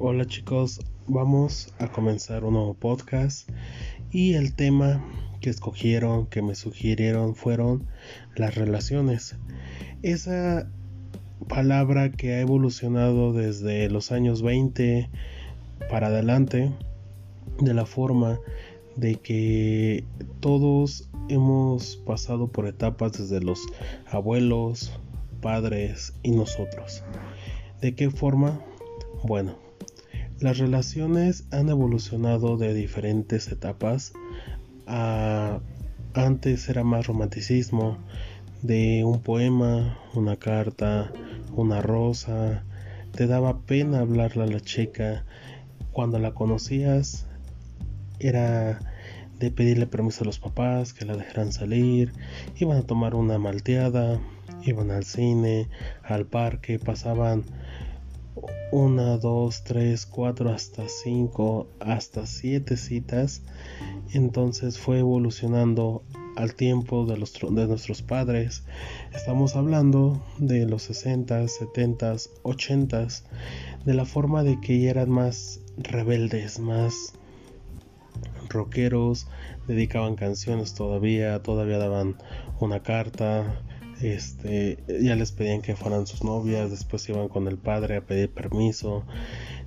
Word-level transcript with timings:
Hola 0.00 0.26
chicos, 0.26 0.80
vamos 1.08 1.74
a 1.80 1.88
comenzar 1.88 2.44
un 2.44 2.54
nuevo 2.54 2.74
podcast 2.74 3.50
y 4.12 4.34
el 4.34 4.54
tema 4.54 5.04
que 5.40 5.50
escogieron, 5.50 6.26
que 6.26 6.40
me 6.40 6.54
sugirieron 6.54 7.34
fueron 7.34 7.84
las 8.36 8.54
relaciones. 8.54 9.34
Esa 10.02 10.70
palabra 11.48 12.12
que 12.12 12.34
ha 12.34 12.40
evolucionado 12.40 13.32
desde 13.32 13.90
los 13.90 14.12
años 14.12 14.40
20 14.40 15.10
para 15.90 16.06
adelante 16.06 16.70
de 17.60 17.74
la 17.74 17.84
forma 17.84 18.38
de 18.94 19.16
que 19.16 20.04
todos 20.38 21.10
hemos 21.28 21.96
pasado 21.96 22.46
por 22.46 22.68
etapas 22.68 23.18
desde 23.18 23.40
los 23.40 23.66
abuelos, 24.06 24.92
padres 25.42 26.14
y 26.22 26.30
nosotros. 26.30 27.02
¿De 27.80 27.96
qué 27.96 28.10
forma? 28.10 28.60
Bueno, 29.24 29.56
las 30.40 30.58
relaciones 30.58 31.44
han 31.50 31.68
evolucionado 31.68 32.56
de 32.56 32.74
diferentes 32.74 33.48
etapas. 33.48 34.12
antes 36.14 36.68
era 36.68 36.84
más 36.84 37.06
romanticismo, 37.06 37.98
de 38.62 39.04
un 39.04 39.20
poema, 39.20 39.98
una 40.14 40.36
carta, 40.36 41.12
una 41.54 41.82
rosa. 41.82 42.64
Te 43.12 43.26
daba 43.26 43.60
pena 43.60 44.00
hablarle 44.00 44.44
a 44.44 44.46
la 44.46 44.60
chica. 44.60 45.24
Cuando 45.92 46.18
la 46.18 46.32
conocías 46.34 47.26
era 48.20 48.80
de 49.38 49.50
pedirle 49.50 49.86
permiso 49.86 50.24
a 50.24 50.26
los 50.26 50.38
papás 50.38 50.92
que 50.92 51.04
la 51.04 51.16
dejaran 51.16 51.52
salir. 51.52 52.12
Iban 52.56 52.78
a 52.78 52.82
tomar 52.82 53.14
una 53.14 53.38
malteada, 53.38 54.20
iban 54.62 54.90
al 54.90 55.04
cine, 55.04 55.68
al 56.02 56.26
parque, 56.26 56.78
pasaban 56.78 57.44
una, 58.70 59.16
dos, 59.16 59.64
tres, 59.64 60.06
cuatro, 60.06 60.50
hasta 60.50 60.88
cinco, 60.88 61.68
hasta 61.80 62.26
siete 62.26 62.76
citas. 62.76 63.42
Entonces 64.12 64.78
fue 64.78 64.98
evolucionando 64.98 66.02
al 66.36 66.54
tiempo 66.54 67.06
de, 67.06 67.16
los, 67.16 67.32
de 67.32 67.66
nuestros 67.66 68.02
padres. 68.02 68.64
Estamos 69.14 69.56
hablando 69.56 70.22
de 70.38 70.66
los 70.66 70.82
60, 70.82 71.48
70, 71.48 72.16
80, 72.42 73.06
de 73.84 73.94
la 73.94 74.04
forma 74.04 74.44
de 74.44 74.60
que 74.60 74.88
eran 74.88 75.10
más 75.10 75.60
rebeldes, 75.76 76.58
más 76.58 77.14
rockeros, 78.48 79.26
dedicaban 79.66 80.14
canciones 80.14 80.74
todavía, 80.74 81.42
todavía 81.42 81.78
daban 81.78 82.16
una 82.60 82.82
carta, 82.82 83.62
este, 84.00 84.78
ya 85.00 85.16
les 85.16 85.32
pedían 85.32 85.62
que 85.62 85.76
fueran 85.76 86.06
sus 86.06 86.22
novias, 86.22 86.70
después 86.70 87.08
iban 87.08 87.28
con 87.28 87.48
el 87.48 87.58
padre 87.58 87.96
a 87.96 88.00
pedir 88.00 88.30
permiso, 88.30 89.04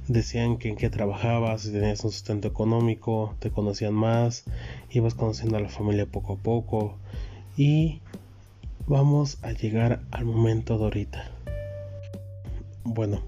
decían 0.08 0.58
que 0.58 0.70
en 0.70 0.76
qué 0.76 0.90
trabajabas, 0.90 1.62
si 1.62 1.72
tenías 1.72 2.04
un 2.04 2.12
sustento 2.12 2.48
económico, 2.48 3.36
te 3.40 3.52
conocían 3.52 3.94
más, 3.94 4.46
ibas 4.90 5.14
conociendo 5.14 5.58
a 5.58 5.62
la 5.62 5.70
familia 5.70 6.06
poco 6.06 6.34
a 6.34 6.38
poco 6.38 6.98
y 7.58 8.02
vamos 8.88 9.38
a 9.42 9.52
llegar 9.52 10.02
al 10.12 10.26
momento 10.26 10.78
de 10.78 10.84
ahorita. 10.86 11.32
Bueno, 12.84 13.22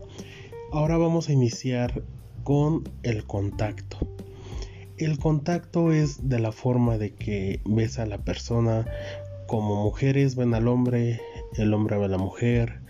ahora 0.71 0.97
vamos 0.97 1.29
a 1.29 1.33
iniciar 1.33 2.03
con 2.43 2.89
el 3.03 3.25
contacto. 3.25 3.97
El 4.97 5.17
contacto 5.17 5.91
es 5.91 6.29
de 6.29 6.39
la 6.39 6.51
forma 6.51 6.97
de 6.97 7.13
que 7.13 7.61
ves 7.65 7.99
a 7.99 8.05
la 8.05 8.19
persona 8.19 8.85
como 9.53 9.83
mujeres 9.83 10.35
ven 10.35 10.55
al 10.55 10.67
hombre, 10.67 11.21
el 11.57 11.75
hombre 11.75 11.95
ve 11.99 12.05
a 12.05 12.07
la 12.07 12.17
mujer, 12.17 12.81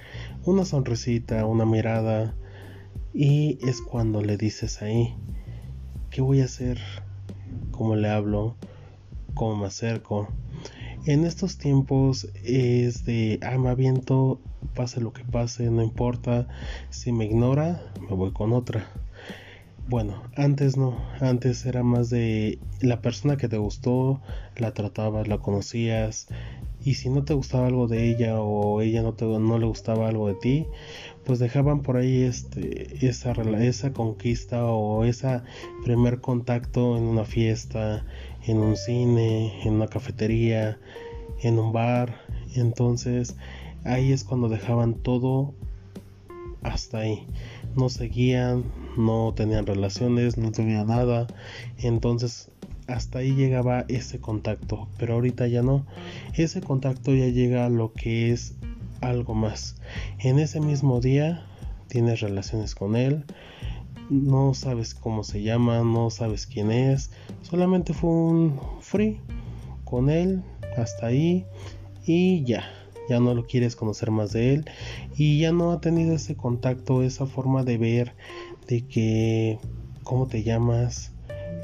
una 0.45 0.64
sonrisita, 0.64 1.45
una 1.45 1.66
mirada, 1.66 2.38
y 3.14 3.59
es 3.67 3.81
cuando 3.81 4.22
le 4.22 4.38
dices 4.38 4.81
ahí, 4.81 5.14
¿qué 6.09 6.22
voy 6.22 6.39
a 6.39 6.45
hacer? 6.45 6.79
¿Cómo 7.72 7.97
le 7.97 8.07
hablo? 8.07 8.56
¿Cómo 9.34 9.57
me 9.57 9.66
acerco? 9.66 10.29
En 11.06 11.25
estos 11.25 11.57
tiempos 11.57 12.29
es 12.46 13.03
de, 13.03 13.40
ah, 13.41 13.57
me 13.57 13.68
aviento, 13.68 14.40
pase 14.74 15.01
lo 15.01 15.12
que 15.12 15.25
pase, 15.25 15.69
no 15.69 15.84
importa, 15.84 16.47
si 16.91 17.12
me 17.12 17.25
ignora, 17.25 17.91
me 18.09 18.16
voy 18.16 18.31
con 18.31 18.53
otra. 18.53 18.88
Bueno, 19.85 20.23
antes 20.35 20.77
no, 20.77 20.97
antes 21.19 21.66
era 21.66 21.83
más 21.83 22.09
de 22.09 22.57
la 22.79 23.01
persona 23.01 23.35
que 23.35 23.49
te 23.49 23.57
gustó, 23.57 24.21
la 24.55 24.73
tratabas, 24.73 25.27
la 25.27 25.39
conocías, 25.39 26.27
y 26.85 26.95
si 26.95 27.09
no 27.09 27.23
te 27.23 27.33
gustaba 27.33 27.67
algo 27.67 27.88
de 27.88 28.09
ella 28.09 28.39
o 28.39 28.81
ella 28.81 29.01
no, 29.01 29.13
te, 29.13 29.25
no 29.25 29.57
le 29.57 29.66
gustaba 29.66 30.07
algo 30.07 30.27
de 30.27 30.35
ti, 30.35 30.67
pues 31.25 31.39
dejaban 31.39 31.81
por 31.81 31.97
ahí 31.97 32.23
este, 32.23 33.05
esa, 33.05 33.31
esa 33.31 33.94
conquista 33.94 34.66
o 34.66 35.03
ese 35.05 35.41
primer 35.83 36.19
contacto 36.21 36.97
en 36.97 37.03
una 37.03 37.25
fiesta, 37.25 38.05
en 38.45 38.57
un 38.57 38.75
cine, 38.75 39.61
en 39.63 39.73
una 39.73 39.88
cafetería, 39.88 40.77
en 41.41 41.59
un 41.59 41.71
bar. 41.71 42.21
Entonces 42.55 43.35
ahí 43.85 44.11
es 44.11 44.23
cuando 44.23 44.50
dejaban 44.50 44.95
todo 44.95 45.53
hasta 46.61 47.00
ahí. 47.00 47.27
No 47.75 47.89
seguían, 47.89 48.63
no 48.98 49.34
tenían 49.36 49.66
relaciones, 49.66 50.38
no 50.38 50.52
tenían 50.52 50.88
nada. 50.88 51.28
Entonces 51.78 52.50
hasta 52.88 53.20
ahí 53.20 53.34
llegaba 53.34 53.86
ese 53.88 54.20
contacto, 54.20 54.88
pero 54.98 55.16
ahorita 55.16 55.48
ya 55.48 55.62
no. 55.62 55.86
Ese 56.36 56.62
contacto 56.62 57.14
ya 57.14 57.28
llega 57.28 57.66
a 57.66 57.70
lo 57.70 57.94
que 57.94 58.31
es 58.31 58.56
algo 59.02 59.34
más. 59.34 59.76
En 60.20 60.40
ese 60.40 60.59
mismo 60.59 61.00
día 61.00 61.46
tienes 61.88 62.22
relaciones 62.22 62.76
con 62.76 62.96
él, 62.96 63.26
no 64.09 64.54
sabes 64.54 64.94
cómo 64.96 65.24
se 65.24 65.44
llama, 65.44 65.81
no 65.84 66.10
sabes 66.10 66.48
quién 66.48 66.72
es, 66.72 67.12
solamente 67.42 67.94
fue 67.94 68.10
un 68.10 68.60
free 68.80 69.20
con 69.86 70.10
él 70.10 70.42
hasta 70.78 71.08
ahí 71.08 71.46
y 72.06 72.44
ya 72.44 72.64
ya 73.10 73.20
no 73.20 73.34
lo 73.34 73.46
quieres 73.46 73.75
conocer 73.75 74.12
más 74.12 74.31
de 74.31 74.54
él 74.54 74.66
y 75.16 75.40
ya 75.40 75.52
no 75.52 75.72
ha 75.72 75.81
tenido 75.81 76.16
ese 76.16 76.36
contacto, 76.36 77.04
esa 77.04 77.25
forma 77.25 77.64
de 77.64 77.78
ver 77.78 78.14
de 78.68 78.85
que 78.88 79.59
cómo 80.03 80.28
te 80.28 80.44
llamas, 80.44 81.13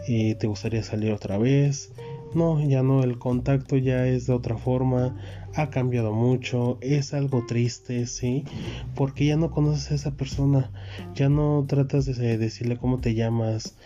y 0.07 0.35
te 0.35 0.47
gustaría 0.47 0.83
salir 0.83 1.11
otra 1.11 1.37
vez. 1.37 1.91
No, 2.33 2.59
ya 2.63 2.83
no, 2.83 3.03
el 3.03 3.17
contacto 3.17 3.77
ya 3.77 4.05
es 4.07 4.27
de 4.27 4.33
otra 4.33 4.55
forma, 4.55 5.15
ha 5.55 5.71
cambiado 5.71 6.13
mucho, 6.13 6.77
es 6.81 7.15
algo 7.15 7.45
triste, 7.47 8.05
sí, 8.05 8.43
porque 8.93 9.25
ya 9.25 9.35
no 9.35 9.49
conoces 9.49 9.91
a 9.91 9.95
esa 9.95 10.11
persona, 10.11 10.71
ya 11.15 11.27
no 11.27 11.65
tratas 11.67 12.05
de 12.05 12.37
decirle 12.37 12.77
cómo 12.77 12.99
te 12.99 13.15
llamas, 13.15 13.77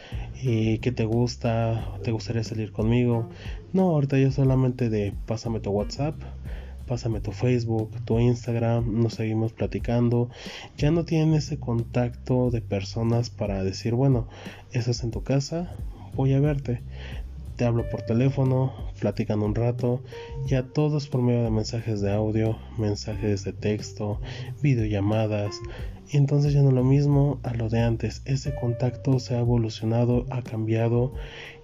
eh, 0.43 0.79
qué 0.81 0.91
te 0.91 1.05
gusta, 1.05 1.97
te 2.03 2.11
gustaría 2.11 2.43
salir 2.43 2.73
conmigo. 2.73 3.29
No, 3.71 3.91
ahorita 3.91 4.19
ya 4.19 4.29
solamente 4.29 4.89
de 4.89 5.13
pásame 5.25 5.61
tu 5.61 5.71
WhatsApp, 5.71 6.15
pásame 6.87 7.21
tu 7.21 7.31
Facebook, 7.31 7.91
tu 8.05 8.19
Instagram, 8.19 9.01
nos 9.01 9.15
seguimos 9.15 9.53
platicando. 9.53 10.29
Ya 10.77 10.91
no 10.91 11.05
tienen 11.05 11.33
ese 11.33 11.59
contacto 11.59 12.51
de 12.51 12.61
personas 12.61 13.29
para 13.29 13.63
decir, 13.63 13.93
bueno, 13.93 14.27
estás 14.71 15.03
en 15.03 15.11
tu 15.11 15.23
casa, 15.23 15.75
voy 16.15 16.33
a 16.33 16.39
verte. 16.39 16.81
Te 17.55 17.65
hablo 17.65 17.87
por 17.89 18.01
teléfono, 18.01 18.73
platican 18.99 19.41
un 19.43 19.53
rato, 19.53 20.01
ya 20.47 20.63
todos 20.63 21.07
por 21.07 21.21
medio 21.21 21.43
de 21.43 21.51
mensajes 21.51 22.01
de 22.01 22.11
audio, 22.11 22.57
mensajes 22.79 23.43
de 23.43 23.53
texto, 23.53 24.19
videollamadas. 24.61 25.59
Entonces 26.11 26.53
ya 26.53 26.61
no 26.61 26.69
es 26.69 26.75
lo 26.75 26.83
mismo 26.83 27.39
a 27.43 27.53
lo 27.53 27.69
de 27.69 27.79
antes. 27.79 28.23
Ese 28.25 28.55
contacto 28.55 29.19
se 29.19 29.35
ha 29.35 29.39
evolucionado, 29.39 30.25
ha 30.31 30.41
cambiado 30.41 31.13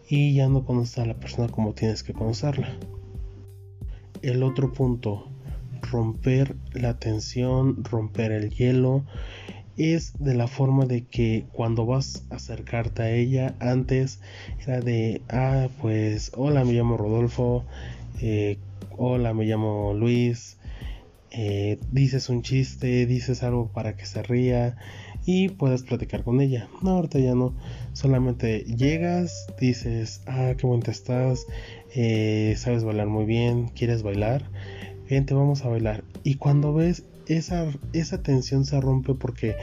y 0.08 0.34
ya 0.34 0.48
no 0.48 0.64
conoces 0.64 1.00
a 1.00 1.06
la 1.06 1.16
persona 1.16 1.50
como 1.50 1.74
tienes 1.74 2.04
que 2.04 2.14
conocerla. 2.14 2.70
El 4.22 4.44
otro 4.44 4.74
punto, 4.74 5.30
romper 5.92 6.56
la 6.74 7.00
tensión, 7.00 7.84
romper 7.84 8.32
el 8.32 8.50
hielo, 8.50 9.06
es 9.78 10.14
de 10.20 10.36
la 10.36 10.48
forma 10.48 10.86
de 10.86 11.06
que 11.06 11.46
cuando 11.54 11.86
vas 11.86 12.26
a 12.30 12.36
acercarte 12.36 13.02
a 13.02 13.12
ella, 13.12 13.56
antes 13.60 14.20
era 14.62 14.82
de, 14.82 15.22
ah, 15.30 15.70
pues, 15.82 16.32
hola, 16.36 16.66
me 16.66 16.74
llamo 16.74 16.98
Rodolfo, 16.98 17.64
eh, 18.22 18.58
hola, 18.98 19.34
me 19.34 19.46
llamo 19.46 19.94
Luis, 19.94 20.58
eh, 21.32 21.80
dices 21.92 22.28
un 22.28 22.42
chiste, 22.42 23.06
dices 23.06 23.44
algo 23.44 23.68
para 23.72 23.96
que 23.96 24.06
se 24.06 24.24
ría 24.24 24.76
y 25.26 25.50
puedes 25.50 25.84
platicar 25.84 26.24
con 26.24 26.42
ella. 26.42 26.68
No, 26.82 26.92
ahorita 26.92 27.20
ya 27.20 27.36
no, 27.36 27.54
solamente 27.94 28.66
llegas, 28.66 29.48
dices, 29.60 30.22
ah, 30.26 30.54
qué 30.58 30.66
bonita 30.66 30.92
estás, 30.92 31.46
eh, 31.96 32.56
sabes 32.58 32.84
bailar 32.84 33.08
muy 33.08 33.26
bien, 33.26 33.68
quieres 33.70 34.04
bailar, 34.04 34.50
bien, 35.10 35.26
te 35.26 35.34
vamos 35.34 35.64
a 35.66 35.70
bailar. 35.70 36.04
Y 36.24 36.36
cuando 36.36 36.74
ves 36.74 37.04
esa, 37.28 37.68
esa 37.94 38.22
tensión 38.22 38.66
se 38.66 38.80
rompe 38.80 39.14
porque 39.14 39.56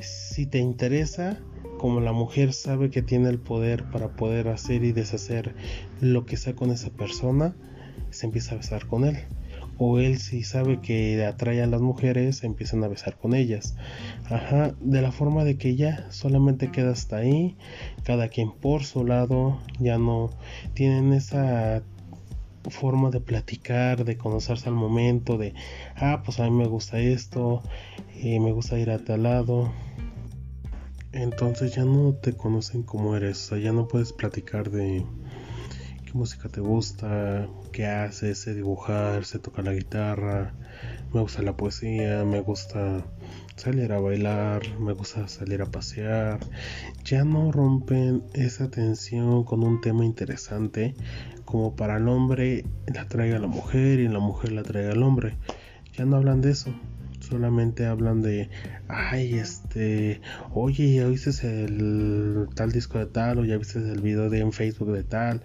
si 0.00 0.46
te 0.46 0.58
interesa, 0.58 1.40
como 1.78 2.00
la 2.00 2.12
mujer 2.12 2.52
sabe 2.52 2.90
que 2.90 3.02
tiene 3.02 3.28
el 3.28 3.38
poder 3.38 3.84
para 3.90 4.08
poder 4.08 4.48
hacer 4.48 4.84
y 4.84 4.92
deshacer 4.92 5.54
lo 6.00 6.26
que 6.26 6.36
sea 6.36 6.54
con 6.54 6.70
esa 6.70 6.90
persona, 6.90 7.56
se 8.10 8.26
empieza 8.26 8.54
a 8.54 8.58
besar 8.58 8.86
con 8.86 9.04
él. 9.04 9.18
O 9.84 9.98
él 9.98 10.18
si 10.18 10.44
sabe 10.44 10.80
que 10.80 11.24
atrae 11.24 11.62
a 11.62 11.66
las 11.66 11.80
mujeres 11.80 12.44
empiezan 12.44 12.84
a 12.84 12.88
besar 12.88 13.16
con 13.16 13.34
ellas 13.34 13.74
ajá 14.30 14.74
de 14.80 15.02
la 15.02 15.10
forma 15.10 15.44
de 15.44 15.56
que 15.56 15.74
ya 15.74 16.06
solamente 16.10 16.70
queda 16.70 16.92
hasta 16.92 17.16
ahí 17.16 17.56
cada 18.04 18.28
quien 18.28 18.52
por 18.52 18.84
su 18.84 19.04
lado 19.04 19.58
ya 19.80 19.98
no 19.98 20.30
tienen 20.74 21.12
esa 21.12 21.82
forma 22.70 23.10
de 23.10 23.20
platicar, 23.20 24.04
de 24.04 24.16
conocerse 24.16 24.68
al 24.68 24.74
momento, 24.74 25.36
de, 25.36 25.54
ah, 25.96 26.22
pues 26.24 26.38
a 26.40 26.44
mí 26.44 26.50
me 26.50 26.66
gusta 26.66 26.98
esto, 27.00 27.62
y 28.14 28.38
me 28.38 28.52
gusta 28.52 28.78
ir 28.78 28.90
a 28.90 28.98
tal 28.98 29.24
lado. 29.24 29.72
Entonces 31.12 31.74
ya 31.74 31.84
no 31.84 32.14
te 32.14 32.32
conocen 32.34 32.82
como 32.82 33.16
eres, 33.16 33.44
o 33.46 33.48
sea, 33.50 33.58
ya 33.58 33.72
no 33.72 33.88
puedes 33.88 34.12
platicar 34.12 34.70
de 34.70 35.04
qué 36.04 36.12
música 36.14 36.48
te 36.48 36.60
gusta, 36.60 37.48
qué 37.72 37.86
haces, 37.86 38.38
sé 38.38 38.54
dibujar, 38.54 39.24
sé 39.24 39.38
tocar 39.38 39.64
la 39.64 39.72
guitarra, 39.72 40.54
me 41.12 41.20
gusta 41.20 41.42
la 41.42 41.56
poesía, 41.56 42.24
me 42.24 42.40
gusta 42.40 43.04
salir 43.56 43.92
a 43.92 43.98
bailar, 43.98 44.62
me 44.78 44.92
gusta 44.92 45.26
salir 45.28 45.62
a 45.62 45.66
pasear. 45.66 46.38
Ya 47.04 47.24
no 47.24 47.50
rompen 47.50 48.22
esa 48.34 48.70
tensión 48.70 49.44
con 49.44 49.64
un 49.64 49.80
tema 49.80 50.04
interesante 50.04 50.94
como 51.44 51.74
para 51.74 51.96
el 51.96 52.08
hombre 52.08 52.64
la 52.86 53.08
traiga 53.08 53.38
la 53.38 53.48
mujer 53.48 53.98
y 53.98 54.08
la 54.08 54.20
mujer 54.20 54.52
la 54.52 54.62
traiga 54.62 54.92
al 54.92 55.02
hombre. 55.02 55.36
Ya 55.94 56.04
no 56.04 56.16
hablan 56.16 56.40
de 56.40 56.52
eso 56.52 56.72
solamente 57.32 57.86
hablan 57.86 58.20
de, 58.20 58.50
ay, 58.88 59.38
este, 59.38 60.20
oye, 60.52 60.96
ya 60.96 61.06
viste 61.06 61.30
el 61.64 62.46
tal 62.54 62.72
disco 62.72 62.98
de 62.98 63.06
tal, 63.06 63.38
o 63.38 63.44
ya 63.46 63.56
viste 63.56 63.78
el 63.78 64.02
video 64.02 64.28
de 64.28 64.40
en 64.40 64.52
Facebook 64.52 64.92
de 64.92 65.02
tal, 65.02 65.42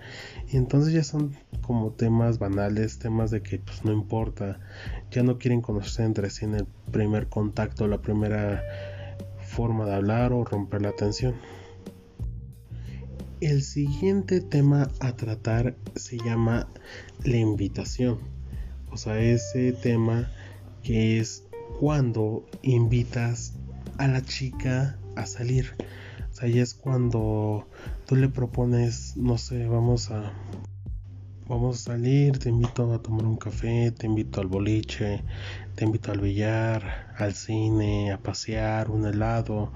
y 0.52 0.58
entonces 0.58 0.94
ya 0.94 1.04
son 1.04 1.32
como 1.62 1.92
temas 1.92 2.40
banales, 2.40 3.00
temas 3.00 3.32
de 3.32 3.42
que 3.42 3.60
pues 3.60 3.86
no 3.86 3.94
importa, 3.94 4.60
ya 5.12 5.24
no 5.24 5.38
quieren 5.38 5.62
conocerse 5.62 6.04
entre 6.04 6.30
sí 6.30 6.44
en 6.44 6.56
el 6.56 6.68
primer 6.92 7.28
contacto, 7.28 7.88
la 7.88 8.02
primera 8.02 8.62
forma 9.40 9.86
de 9.86 9.96
hablar 9.96 10.34
o 10.34 10.44
romper 10.44 10.82
la 10.82 10.92
tensión. 10.92 11.36
El 13.40 13.62
siguiente 13.62 14.42
tema 14.42 14.90
a 15.00 15.16
tratar 15.16 15.78
se 15.96 16.18
llama 16.18 16.68
la 17.24 17.38
invitación. 17.38 18.20
O 18.92 18.98
sea, 18.98 19.20
ese 19.20 19.72
tema 19.72 20.30
que 20.84 21.20
es 21.20 21.47
cuando 21.80 22.46
invitas 22.62 23.54
a 23.98 24.08
la 24.08 24.22
chica 24.22 24.98
a 25.16 25.26
salir. 25.26 25.76
O 26.32 26.34
sea, 26.34 26.48
ahí 26.48 26.60
es 26.60 26.74
cuando 26.74 27.68
tú 28.06 28.16
le 28.16 28.30
propones, 28.30 29.16
no 29.18 29.38
sé, 29.38 29.68
vamos 29.68 30.12
a 30.12 30.34
vamos 31.48 31.78
a 31.80 31.92
salir, 31.92 32.40
te 32.40 32.50
invito 32.50 32.94
a 32.94 33.02
tomar 33.02 33.26
un 33.26 33.38
café, 33.38 33.92
te 33.92 34.06
invito 34.06 34.42
al 34.42 34.48
boliche, 34.48 35.24
te 35.76 35.86
invito 35.86 36.12
al 36.12 36.20
billar, 36.20 37.14
al 37.18 37.34
cine, 37.34 38.12
a 38.12 38.18
pasear, 38.18 38.92
un 38.92 39.06
helado. 39.06 39.72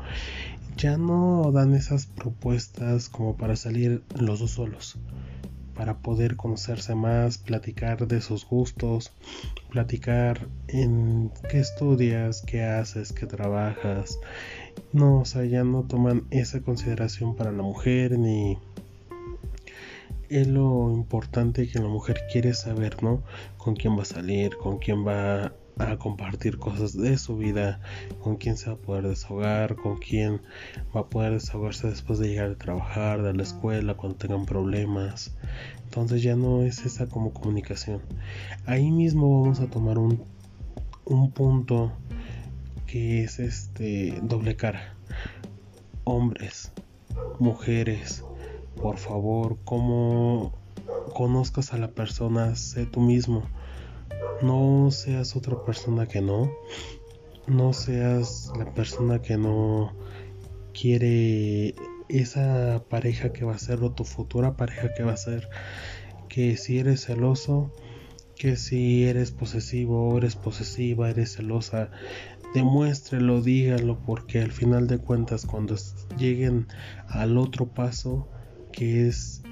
Ya 0.77 0.97
no 0.97 1.51
dan 1.53 1.73
esas 1.73 2.07
propuestas 2.07 3.09
como 3.09 3.37
para 3.37 3.55
salir 3.55 4.03
los 4.19 4.39
dos 4.39 4.51
solos 4.51 4.97
para 5.75 5.97
poder 5.99 6.35
conocerse 6.35 6.95
más, 6.95 7.37
platicar 7.37 8.07
de 8.07 8.21
sus 8.21 8.45
gustos, 8.45 9.11
platicar 9.69 10.47
en 10.67 11.31
qué 11.49 11.59
estudias, 11.59 12.41
qué 12.41 12.63
haces, 12.63 13.13
qué 13.13 13.25
trabajas. 13.25 14.19
No, 14.93 15.19
o 15.19 15.25
sea, 15.25 15.45
ya 15.45 15.63
no 15.63 15.83
toman 15.83 16.27
esa 16.31 16.61
consideración 16.61 17.35
para 17.35 17.51
la 17.51 17.63
mujer 17.63 18.17
ni 18.17 18.57
es 20.29 20.47
lo 20.47 20.91
importante 20.93 21.67
que 21.67 21.79
la 21.79 21.89
mujer 21.89 22.21
quiere 22.31 22.53
saber, 22.53 23.03
¿no? 23.03 23.21
Con 23.57 23.75
quién 23.75 23.97
va 23.97 24.03
a 24.03 24.05
salir, 24.05 24.55
con 24.55 24.77
quién 24.77 25.05
va 25.05 25.53
a 25.77 25.97
compartir 25.97 26.57
cosas 26.57 26.95
de 26.95 27.17
su 27.17 27.37
vida, 27.37 27.79
con 28.21 28.37
quién 28.37 28.57
se 28.57 28.69
va 28.69 28.75
a 28.75 28.79
poder 28.79 29.07
desahogar, 29.07 29.75
con 29.75 29.97
quién 29.97 30.41
va 30.95 31.01
a 31.01 31.09
poder 31.09 31.33
desahogarse 31.33 31.89
después 31.89 32.19
de 32.19 32.29
llegar 32.29 32.51
a 32.51 32.57
trabajar, 32.57 33.21
de 33.21 33.33
la 33.33 33.43
escuela, 33.43 33.95
cuando 33.95 34.17
tengan 34.17 34.45
problemas. 34.45 35.35
Entonces 35.83 36.23
ya 36.23 36.35
no 36.35 36.63
es 36.63 36.85
esa 36.85 37.07
como 37.07 37.33
comunicación. 37.33 38.01
Ahí 38.65 38.91
mismo 38.91 39.41
vamos 39.41 39.59
a 39.59 39.67
tomar 39.67 39.97
un, 39.97 40.23
un 41.05 41.31
punto 41.31 41.91
que 42.87 43.23
es 43.23 43.39
este 43.39 44.19
doble 44.23 44.55
cara. 44.55 44.95
Hombres, 46.03 46.71
mujeres, 47.39 48.23
por 48.81 48.97
favor, 48.97 49.57
como 49.63 50.53
conozcas 51.13 51.73
a 51.73 51.77
la 51.77 51.89
persona, 51.89 52.55
sé 52.55 52.85
tú 52.85 53.01
mismo 53.01 53.43
no 54.41 54.89
seas 54.91 55.35
otra 55.35 55.63
persona 55.63 56.07
que 56.07 56.21
no. 56.21 56.51
No 57.47 57.73
seas 57.73 58.51
la 58.57 58.73
persona 58.73 59.21
que 59.21 59.37
no 59.37 59.93
quiere 60.73 61.75
esa 62.09 62.83
pareja 62.89 63.33
que 63.33 63.45
va 63.45 63.55
a 63.55 63.59
ser 63.59 63.81
o 63.83 63.91
tu 63.91 64.03
futura 64.03 64.57
pareja 64.57 64.93
que 64.93 65.03
va 65.03 65.13
a 65.13 65.17
ser. 65.17 65.49
Que 66.29 66.57
si 66.57 66.79
eres 66.79 67.05
celoso, 67.05 67.71
que 68.35 68.55
si 68.55 69.05
eres 69.05 69.31
posesivo 69.31 70.17
eres 70.17 70.35
posesiva, 70.35 71.09
eres 71.09 71.33
celosa, 71.35 71.91
demuéstrelo, 72.53 73.41
dígalo, 73.41 73.99
porque 74.05 74.41
al 74.41 74.51
final 74.51 74.87
de 74.87 74.97
cuentas 74.97 75.45
cuando 75.45 75.75
lleguen 76.17 76.67
al 77.07 77.37
otro 77.37 77.67
paso, 77.67 78.27
que 78.71 79.07
es 79.07 79.43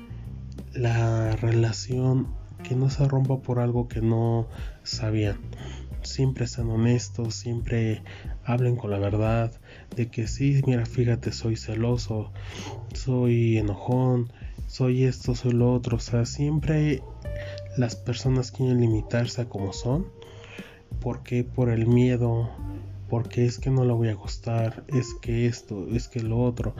la 0.73 1.35
relación 1.35 2.38
que 2.63 2.75
no 2.75 2.89
se 2.89 3.07
rompa 3.07 3.39
por 3.39 3.59
algo 3.59 3.87
que 3.87 4.01
no 4.01 4.47
sabían. 4.83 5.37
Siempre 6.01 6.47
sean 6.47 6.69
honestos, 6.69 7.35
siempre 7.35 8.03
hablen 8.45 8.75
con 8.75 8.91
la 8.91 8.99
verdad, 8.99 9.51
de 9.95 10.07
que 10.07 10.27
sí, 10.27 10.61
mira, 10.65 10.85
fíjate, 10.85 11.31
soy 11.31 11.55
celoso, 11.57 12.31
soy 12.93 13.57
enojón, 13.57 14.31
soy 14.67 15.03
esto, 15.03 15.35
soy 15.35 15.51
lo 15.51 15.73
otro. 15.73 15.97
O 15.97 15.99
sea, 15.99 16.25
siempre 16.25 17.01
las 17.77 17.95
personas 17.95 18.51
quieren 18.51 18.79
limitarse 18.79 19.41
a 19.41 19.49
como 19.49 19.73
son. 19.73 20.07
porque 21.01 21.43
Por 21.43 21.69
el 21.69 21.87
miedo, 21.87 22.49
porque 23.09 23.45
es 23.45 23.57
que 23.59 23.71
no 23.71 23.83
le 23.83 23.93
voy 23.93 24.09
a 24.09 24.13
gustar, 24.13 24.83
es 24.87 25.13
que 25.21 25.47
esto, 25.47 25.87
es 25.91 26.07
que 26.07 26.21
lo 26.21 26.39
otro. 26.39 26.75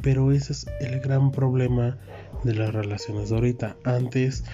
Pero 0.00 0.32
ese 0.32 0.52
es 0.52 0.66
el 0.80 1.00
gran 1.00 1.30
problema 1.30 1.98
de 2.42 2.54
las 2.54 2.72
relaciones 2.72 3.30
de 3.30 3.36
ahorita. 3.36 3.76
Antes 3.84 4.44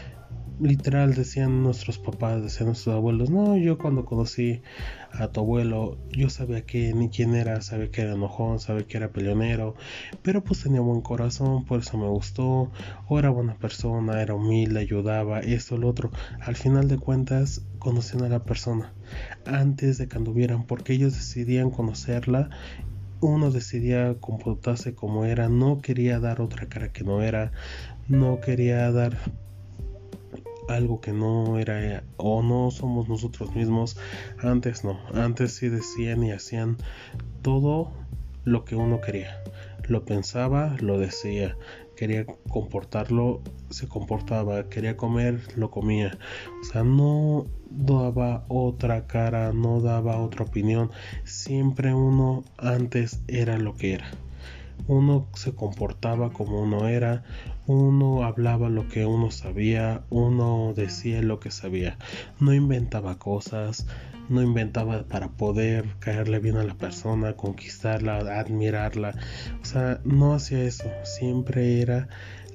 literal 0.61 1.15
decían 1.15 1.63
nuestros 1.63 1.99
papás, 1.99 2.43
decían 2.43 2.67
nuestros 2.67 2.95
abuelos, 2.95 3.31
no, 3.31 3.57
yo 3.57 3.79
cuando 3.79 4.05
conocí 4.05 4.63
a 5.13 5.29
tu 5.29 5.41
abuelo, 5.41 5.99
yo 6.11 6.29
sabía 6.31 6.63
que 6.63 6.93
ni 6.95 7.09
quién 7.09 7.35
era, 7.35 7.61
sabía 7.63 7.91
que 7.91 8.03
era 8.03 8.13
enojón, 8.13 8.61
sabía 8.61 8.87
que 8.87 8.97
era 8.97 9.09
peleonero, 9.09 9.75
pero 10.23 10.45
pues 10.45 10.63
tenía 10.63 10.81
buen 10.81 11.01
corazón, 11.01 11.65
por 11.65 11.81
eso 11.81 11.99
me 11.99 12.09
gustó, 12.09 12.71
o 13.09 13.19
era 13.19 13.31
buena 13.31 13.55
persona, 13.55 14.21
era 14.21 14.35
humilde, 14.35 14.81
ayudaba, 14.81 15.41
esto, 15.41 15.77
lo 15.77 15.89
otro. 15.89 16.11
Al 16.41 16.57
final 16.57 16.89
de 16.89 16.99
cuentas, 16.99 17.63
conocían 17.79 18.25
a 18.25 18.29
la 18.29 18.45
persona 18.45 18.93
antes 19.47 19.99
de 19.99 20.09
que 20.09 20.17
anduvieran, 20.17 20.65
porque 20.65 20.93
ellos 20.93 21.15
decidían 21.15 21.71
conocerla 21.71 22.51
uno 23.21 23.51
decidía 23.51 24.17
comportarse 24.19 24.95
como 24.95 25.27
era, 25.27 25.49
no 25.51 25.83
quería 25.83 26.19
dar 26.21 26.41
otra 26.41 26.69
cara 26.69 26.91
que 26.91 27.05
no 27.05 27.23
era, 27.23 27.53
no 28.09 28.41
quería 28.41 28.91
dar 28.93 29.19
algo 30.71 31.01
que 31.01 31.13
no 31.13 31.59
era 31.59 32.05
o 32.17 32.43
no 32.43 32.71
somos 32.71 33.09
nosotros 33.09 33.55
mismos. 33.55 33.97
Antes 34.39 34.85
no, 34.85 34.99
antes 35.15 35.53
sí 35.53 35.69
decían 35.69 36.23
y 36.23 36.33
hacían 36.33 36.77
todo 37.43 37.93
lo 38.45 38.65
que 38.65 38.77
uno 38.77 39.01
quería. 39.01 39.43
Lo 39.89 40.05
pensaba, 40.05 40.77
lo 40.81 40.99
decía. 40.99 41.57
Quería 41.97 42.25
comportarlo, 42.49 43.43
se 43.71 43.89
comportaba. 43.89 44.69
Quería 44.69 44.97
comer, 44.97 45.41
lo 45.57 45.71
comía. 45.71 46.17
O 46.61 46.65
sea, 46.65 46.85
no 46.85 47.47
daba 47.71 48.45
otra 48.49 49.07
cara, 49.07 49.53
no 49.53 49.81
daba 49.81 50.19
otra 50.19 50.45
opinión. 50.45 50.91
Siempre 51.25 51.93
uno 51.93 52.45
antes 52.57 53.21
era 53.29 53.59
lo 53.59 53.77
que 53.77 53.95
era 53.95 54.11
uno 54.87 55.29
se 55.35 55.55
comportaba 55.55 56.33
como 56.33 56.61
uno 56.61 56.89
era, 56.89 57.23
uno 57.67 58.25
hablaba 58.25 58.69
lo 58.69 58.89
que 58.89 59.07
uno 59.07 59.31
sabía, 59.31 60.05
uno 60.11 60.73
decía 60.75 61.23
lo 61.23 61.41
que 61.41 61.51
sabía, 61.51 61.99
no 62.39 62.55
inventaba 62.55 63.19
cosas, 63.19 63.87
no 64.29 64.43
inventaba 64.43 65.05
para 65.05 65.29
poder 65.29 65.85
caerle 65.99 66.39
bien 66.39 66.57
a 66.57 66.65
la 66.65 66.75
persona, 66.75 67.37
conquistarla, 67.37 68.19
admirarla, 68.39 69.15
o 69.63 69.65
sea, 69.65 70.01
no 70.05 70.35
hacía 70.35 70.63
eso, 70.63 70.91
siempre 71.05 71.81
era 71.81 72.09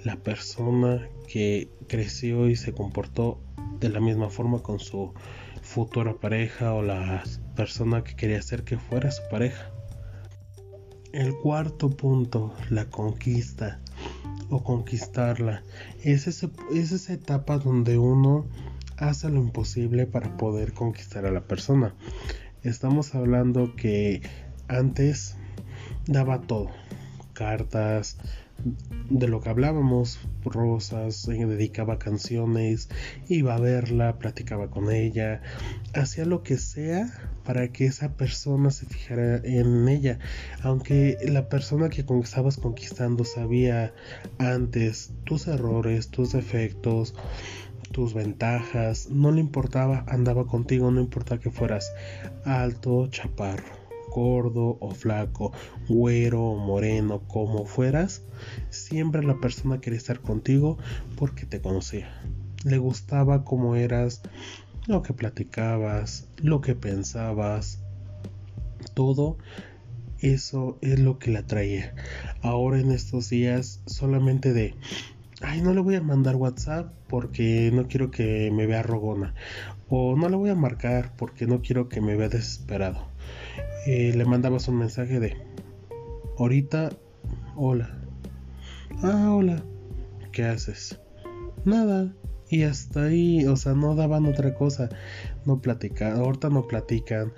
la 0.04 0.16
persona 0.18 1.08
que 1.28 1.70
creció 1.88 2.48
y 2.48 2.56
se 2.56 2.74
comportó 2.74 3.42
de 3.80 3.90
la 3.90 4.00
misma 4.00 4.30
forma 4.30 4.62
con 4.62 4.80
su 4.80 5.14
futura 5.62 6.14
pareja 6.14 6.74
o 6.74 6.82
la 6.82 7.24
persona 7.56 8.04
que 8.04 8.16
quería 8.16 8.40
hacer 8.40 8.64
que 8.64 8.78
fuera 8.78 9.12
su 9.12 9.24
pareja. 9.30 9.75
El 11.16 11.34
cuarto 11.34 11.92
punto, 11.92 12.54
la 12.70 12.90
conquista 12.90 13.80
o 14.50 14.66
conquistarla, 14.66 15.64
es, 16.04 16.28
ese, 16.28 16.50
es 16.74 16.92
esa 16.92 17.14
etapa 17.14 17.58
donde 17.58 17.98
uno 17.98 18.46
hace 18.98 19.30
lo 19.30 19.40
imposible 19.40 20.08
para 20.08 20.36
poder 20.36 20.74
conquistar 20.74 21.26
a 21.26 21.32
la 21.32 21.48
persona. 21.48 21.96
Estamos 22.64 23.16
hablando 23.16 23.78
que 23.78 24.24
antes 24.68 25.38
daba 26.06 26.42
todo, 26.42 26.72
cartas, 27.32 28.18
de 29.10 29.28
lo 29.28 29.42
que 29.42 29.50
hablábamos, 29.50 30.20
Rosas, 30.44 31.28
dedicaba 31.28 32.00
canciones, 32.00 32.90
iba 33.28 33.56
a 33.56 33.60
verla, 33.60 34.18
platicaba 34.18 34.70
con 34.70 34.92
ella, 34.92 35.42
hacía 35.94 36.26
lo 36.26 36.42
que 36.44 36.58
sea 36.58 37.12
para 37.44 37.68
que 37.68 37.86
esa 37.86 38.14
persona 38.14 38.72
se 38.72 38.88
fijara 38.88 39.38
en 39.44 39.88
ella, 39.88 40.20
aunque 40.64 41.18
la 41.28 41.48
persona 41.50 41.90
que 41.90 42.06
estabas 42.24 42.58
conquistando 42.58 43.24
sabía 43.24 43.94
antes 44.40 45.14
tus 45.26 45.48
errores, 45.48 46.10
tus 46.10 46.32
defectos, 46.32 47.14
tus 47.92 48.14
ventajas, 48.14 49.10
no 49.10 49.32
le 49.32 49.42
importaba, 49.42 50.04
andaba 50.08 50.48
contigo, 50.48 50.90
no 50.90 51.02
importa 51.02 51.40
que 51.40 51.52
fueras 51.52 51.94
alto, 52.44 53.08
chaparro 53.08 53.85
gordo 54.16 54.78
o 54.80 54.92
flaco, 54.92 55.52
güero 55.90 56.42
o 56.42 56.58
moreno, 56.58 57.20
como 57.28 57.66
fueras, 57.66 58.22
siempre 58.70 59.22
la 59.24 59.42
persona 59.42 59.82
quería 59.82 59.98
estar 59.98 60.22
contigo 60.22 60.78
porque 61.18 61.46
te 61.46 61.60
conocía. 61.60 62.10
Le 62.64 62.78
gustaba 62.78 63.44
cómo 63.44 63.76
eras, 63.76 64.22
lo 64.88 65.02
que 65.02 65.14
platicabas, 65.14 66.30
lo 66.38 66.62
que 66.62 66.76
pensabas, 66.76 67.80
todo 68.94 69.38
eso 70.20 70.78
es 70.82 70.98
lo 70.98 71.20
que 71.20 71.32
la 71.32 71.40
atraía. 71.40 71.94
Ahora 72.42 72.80
en 72.80 72.92
estos 72.92 73.30
días 73.30 73.82
solamente 73.86 74.54
de 74.54 74.76
ay, 75.42 75.62
no 75.62 75.74
le 75.74 75.82
voy 75.82 75.96
a 75.96 76.02
mandar 76.02 76.38
WhatsApp 76.38 76.94
porque 77.08 77.70
no 77.74 77.88
quiero 77.90 78.12
que 78.12 78.50
me 78.52 78.66
vea 78.66 78.82
rogona. 78.82 79.34
O 79.90 80.16
no 80.16 80.30
le 80.30 80.38
voy 80.38 80.50
a 80.50 80.56
marcar 80.56 81.12
porque 81.18 81.46
no 81.46 81.62
quiero 81.62 81.90
que 81.90 82.00
me 82.00 82.16
vea 82.16 82.30
desesperado. 82.30 83.15
Eh, 83.88 84.14
le 84.16 84.26
mandabas 84.26 84.68
un 84.68 84.78
mensaje 84.78 85.20
de 85.20 85.38
ahorita 86.40 86.90
hola 87.56 87.90
ah 89.04 89.32
hola 89.32 89.64
qué 90.32 90.44
haces 90.44 91.00
nada 91.66 92.12
y 92.50 92.64
hasta 92.64 93.06
ahí 93.06 93.46
o 93.48 93.56
sea 93.56 93.74
no 93.74 93.96
daban 93.96 94.26
otra 94.26 94.54
cosa. 94.56 94.90
No 95.46 95.62
platican 95.62 96.18
ahorita 96.18 96.50
no 96.50 96.68
platican 96.68 97.34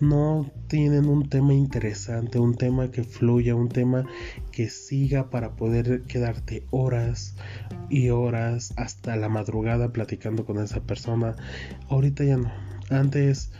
no 0.00 0.50
tienen 0.68 1.06
un 1.06 1.28
tema 1.28 1.54
interesante, 1.54 2.38
un 2.38 2.54
tema 2.54 2.90
que 2.90 3.02
fluya, 3.02 3.56
un 3.56 3.68
tema 3.68 4.06
que 4.52 4.70
siga 4.70 5.28
para 5.28 5.56
poder 5.56 6.02
quedarte 6.02 6.64
horas 6.70 7.34
y 7.88 8.10
horas 8.10 8.72
hasta 8.76 9.16
la 9.16 9.28
madrugada 9.28 9.92
platicando 9.92 10.44
con 10.44 10.62
esa 10.62 10.80
persona. 10.80 11.34
Ahorita 11.88 12.22
ya 12.22 12.36
no. 12.36 12.52
Antes 12.90 13.50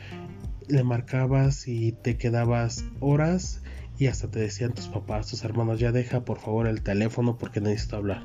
le 0.68 0.84
marcabas 0.84 1.68
y 1.68 1.92
te 1.92 2.16
quedabas 2.16 2.84
horas 3.00 3.62
y 3.98 4.06
hasta 4.06 4.30
te 4.30 4.38
decían 4.38 4.72
tus 4.74 4.86
papás, 4.86 5.26
tus 5.26 5.42
hermanos, 5.42 5.80
ya 5.80 5.90
deja 5.90 6.24
por 6.24 6.38
favor 6.38 6.68
el 6.68 6.82
teléfono 6.82 7.36
porque 7.36 7.60
necesito 7.60 7.96
hablar. 7.96 8.24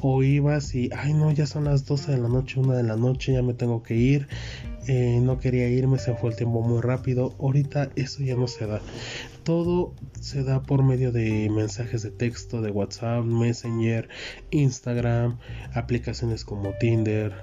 O 0.00 0.22
ibas 0.22 0.74
y, 0.76 0.90
ay 0.96 1.12
no, 1.12 1.32
ya 1.32 1.46
son 1.46 1.64
las 1.64 1.84
12 1.86 2.12
de 2.12 2.18
la 2.18 2.28
noche, 2.28 2.60
una 2.60 2.76
de 2.76 2.84
la 2.84 2.96
noche, 2.96 3.32
ya 3.32 3.42
me 3.42 3.52
tengo 3.52 3.82
que 3.82 3.96
ir. 3.96 4.28
Eh, 4.86 5.18
no 5.20 5.38
quería 5.40 5.68
irme, 5.68 5.98
se 5.98 6.14
fue 6.14 6.30
el 6.30 6.36
tiempo 6.36 6.62
muy 6.62 6.80
rápido. 6.80 7.34
Ahorita 7.40 7.90
eso 7.96 8.22
ya 8.22 8.36
no 8.36 8.46
se 8.46 8.66
da. 8.66 8.80
Todo 9.42 9.92
se 10.20 10.44
da 10.44 10.62
por 10.62 10.84
medio 10.84 11.10
de 11.10 11.50
mensajes 11.50 12.02
de 12.02 12.12
texto, 12.12 12.62
de 12.62 12.70
WhatsApp, 12.70 13.24
Messenger, 13.24 14.08
Instagram, 14.50 15.38
aplicaciones 15.74 16.44
como 16.44 16.74
Tinder, 16.78 17.34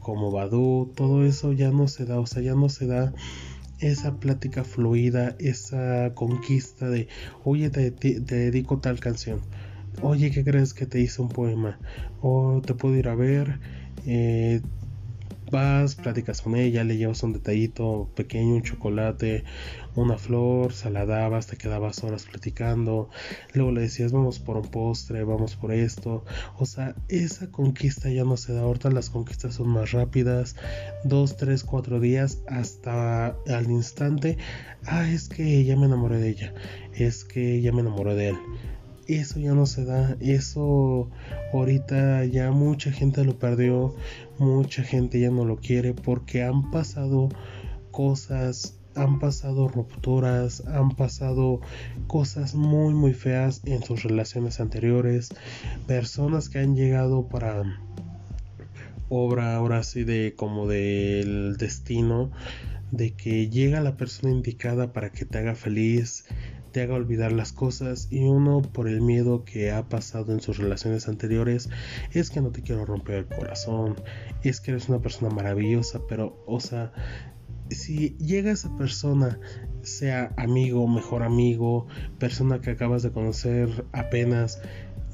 como 0.00 0.30
Badoo, 0.30 0.90
todo 0.94 1.24
eso 1.24 1.52
ya 1.52 1.70
no 1.70 1.88
se 1.88 2.06
da, 2.06 2.18
o 2.20 2.26
sea, 2.26 2.42
ya 2.42 2.54
no 2.54 2.68
se 2.68 2.86
da 2.86 3.12
esa 3.80 4.18
plática 4.18 4.64
fluida, 4.64 5.36
esa 5.38 6.12
conquista 6.14 6.88
de, 6.88 7.08
oye, 7.44 7.70
te, 7.70 7.90
dedico 7.90 8.78
tal 8.78 9.00
canción, 9.00 9.40
oye, 10.02 10.30
¿qué 10.30 10.44
crees 10.44 10.74
que 10.74 10.86
te 10.86 11.00
hice 11.00 11.22
un 11.22 11.28
poema? 11.28 11.78
O 12.20 12.60
te 12.64 12.74
puedo 12.74 12.96
ir 12.96 13.08
a 13.08 13.14
ver, 13.14 13.60
eh, 14.06 14.60
vas, 15.50 15.94
platicas 15.94 16.42
con 16.42 16.56
ella, 16.56 16.84
le 16.84 16.96
llevas 16.96 17.22
un 17.22 17.32
detallito 17.32 18.10
pequeño, 18.14 18.54
un 18.54 18.62
chocolate, 18.62 19.44
una 20.00 20.18
flor, 20.18 20.72
se 20.72 20.90
la 20.90 21.06
dabas, 21.06 21.46
te 21.46 21.56
quedabas 21.56 22.02
horas 22.04 22.24
platicando, 22.24 23.08
luego 23.54 23.72
le 23.72 23.82
decías 23.82 24.12
vamos 24.12 24.38
por 24.38 24.56
un 24.56 24.68
postre, 24.68 25.24
vamos 25.24 25.56
por 25.56 25.72
esto, 25.72 26.24
o 26.58 26.66
sea, 26.66 26.94
esa 27.08 27.50
conquista 27.50 28.08
ya 28.10 28.24
no 28.24 28.36
se 28.36 28.52
da, 28.52 28.62
ahorita 28.62 28.90
las 28.90 29.10
conquistas 29.10 29.54
son 29.54 29.68
más 29.68 29.92
rápidas, 29.92 30.56
dos, 31.04 31.36
tres, 31.36 31.64
cuatro 31.64 32.00
días 32.00 32.42
hasta 32.48 33.36
al 33.48 33.70
instante, 33.70 34.38
ah, 34.86 35.08
es 35.08 35.28
que 35.28 35.64
ya 35.64 35.76
me 35.76 35.86
enamoré 35.86 36.18
de 36.18 36.28
ella, 36.28 36.54
es 36.94 37.24
que 37.24 37.60
ya 37.60 37.72
me 37.72 37.80
enamoré 37.80 38.14
de 38.14 38.28
él 38.30 38.36
eso 39.08 39.40
ya 39.40 39.54
no 39.54 39.64
se 39.64 39.86
da, 39.86 40.16
eso 40.20 41.08
ahorita 41.54 42.26
ya 42.26 42.50
mucha 42.52 42.92
gente 42.92 43.24
lo 43.24 43.38
perdió, 43.38 43.94
mucha 44.38 44.82
gente 44.82 45.18
ya 45.18 45.30
no 45.30 45.46
lo 45.46 45.56
quiere 45.56 45.94
porque 45.94 46.42
han 46.42 46.70
pasado 46.70 47.30
cosas, 47.90 48.77
han 48.98 49.18
pasado 49.18 49.68
rupturas, 49.68 50.64
han 50.66 50.90
pasado 50.90 51.60
cosas 52.06 52.54
muy 52.54 52.94
muy 52.94 53.14
feas 53.14 53.62
en 53.64 53.82
sus 53.82 54.02
relaciones 54.02 54.60
anteriores, 54.60 55.30
personas 55.86 56.48
que 56.48 56.58
han 56.58 56.76
llegado 56.76 57.28
para 57.28 57.62
obra 59.08 59.56
ahora 59.56 59.82
sí 59.82 60.04
de 60.04 60.34
como 60.36 60.66
del 60.66 61.56
destino 61.56 62.30
de 62.90 63.12
que 63.12 63.48
llega 63.48 63.80
la 63.80 63.96
persona 63.96 64.32
indicada 64.32 64.92
para 64.92 65.10
que 65.10 65.24
te 65.24 65.38
haga 65.38 65.54
feliz 65.54 66.24
te 66.72 66.82
haga 66.82 66.94
olvidar 66.94 67.32
las 67.32 67.52
cosas 67.52 68.08
y 68.10 68.20
uno 68.24 68.62
por 68.62 68.88
el 68.88 69.00
miedo 69.00 69.44
que 69.44 69.70
ha 69.72 69.88
pasado 69.88 70.32
en 70.32 70.40
sus 70.40 70.58
relaciones 70.58 71.08
anteriores 71.08 71.70
es 72.12 72.30
que 72.30 72.40
no 72.40 72.50
te 72.50 72.62
quiero 72.62 72.84
romper 72.84 73.14
el 73.16 73.26
corazón, 73.26 73.96
es 74.42 74.60
que 74.60 74.72
eres 74.72 74.88
una 74.88 75.00
persona 75.00 75.30
maravillosa, 75.30 76.00
pero 76.08 76.42
o 76.46 76.60
sea, 76.60 76.92
si 77.70 78.16
llega 78.18 78.50
esa 78.50 78.74
persona, 78.76 79.38
sea 79.82 80.32
amigo, 80.36 80.86
mejor 80.88 81.22
amigo, 81.22 81.86
persona 82.18 82.60
que 82.60 82.70
acabas 82.70 83.02
de 83.02 83.12
conocer 83.12 83.84
apenas, 83.92 84.60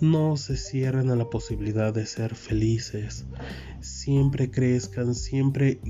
no 0.00 0.36
se 0.36 0.56
cierren 0.56 1.10
a 1.10 1.16
la 1.16 1.30
posibilidad 1.30 1.92
de 1.92 2.06
ser 2.06 2.34
felices. 2.34 3.26
Siempre 3.80 4.50
crezcan, 4.50 5.14
siempre 5.14 5.80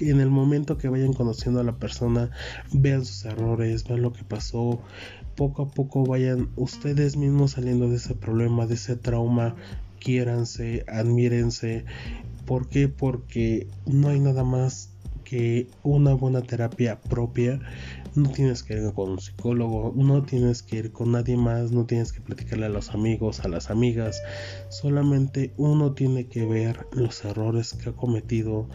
en 0.00 0.20
el 0.20 0.30
momento 0.30 0.76
que 0.76 0.88
vayan 0.88 1.12
conociendo 1.12 1.60
a 1.60 1.64
la 1.64 1.78
persona, 1.78 2.30
vean 2.72 3.04
sus 3.04 3.24
errores, 3.24 3.84
vean 3.84 4.02
lo 4.02 4.12
que 4.12 4.24
pasó, 4.24 4.80
poco 5.36 5.62
a 5.62 5.68
poco 5.68 6.04
vayan 6.04 6.50
ustedes 6.56 7.16
mismos 7.16 7.52
saliendo 7.52 7.88
de 7.88 7.96
ese 7.96 8.14
problema, 8.14 8.66
de 8.66 8.74
ese 8.74 8.96
trauma, 8.96 9.54
quiéranse, 10.00 10.84
admírense. 10.88 11.84
¿Por 12.44 12.68
qué? 12.68 12.88
Porque 12.88 13.66
no 13.86 14.08
hay 14.08 14.20
nada 14.20 14.44
más 14.44 14.90
que 15.28 15.66
una 15.82 16.14
buena 16.14 16.40
terapia 16.40 17.00
propia. 17.00 17.60
No 18.14 18.30
tienes 18.30 18.62
que 18.62 18.74
ir 18.74 18.92
con 18.94 19.10
un 19.10 19.20
psicólogo, 19.20 19.92
no 19.94 20.22
tienes 20.22 20.62
que 20.62 20.76
ir 20.76 20.92
con 20.92 21.12
nadie 21.12 21.36
más, 21.36 21.72
no 21.72 21.84
tienes 21.84 22.12
que 22.12 22.22
platicarle 22.22 22.66
a 22.66 22.70
los 22.70 22.90
amigos, 22.90 23.40
a 23.40 23.48
las 23.48 23.68
amigas. 23.68 24.22
Solamente 24.70 25.52
uno 25.58 25.92
tiene 25.92 26.26
que 26.26 26.46
ver 26.46 26.86
los 26.92 27.24
errores 27.24 27.74
que 27.74 27.90
ha 27.90 27.92
cometido, 27.92 28.68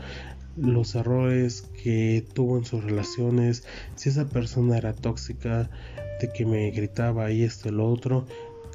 los 0.57 0.93
errores 0.93 1.63
que 1.81 2.23
tuvo 2.33 2.57
en 2.57 2.65
sus 2.65 2.83
relaciones, 2.83 3.63
si 3.95 4.09
esa 4.09 4.27
persona 4.27 4.77
era 4.77 4.93
tóxica, 4.93 5.71
de 6.19 6.31
que 6.31 6.45
me 6.45 6.69
gritaba 6.69 7.31
y 7.31 7.41
esto 7.41 7.69
y 7.69 7.71
lo 7.71 7.89
otro, 7.89 8.27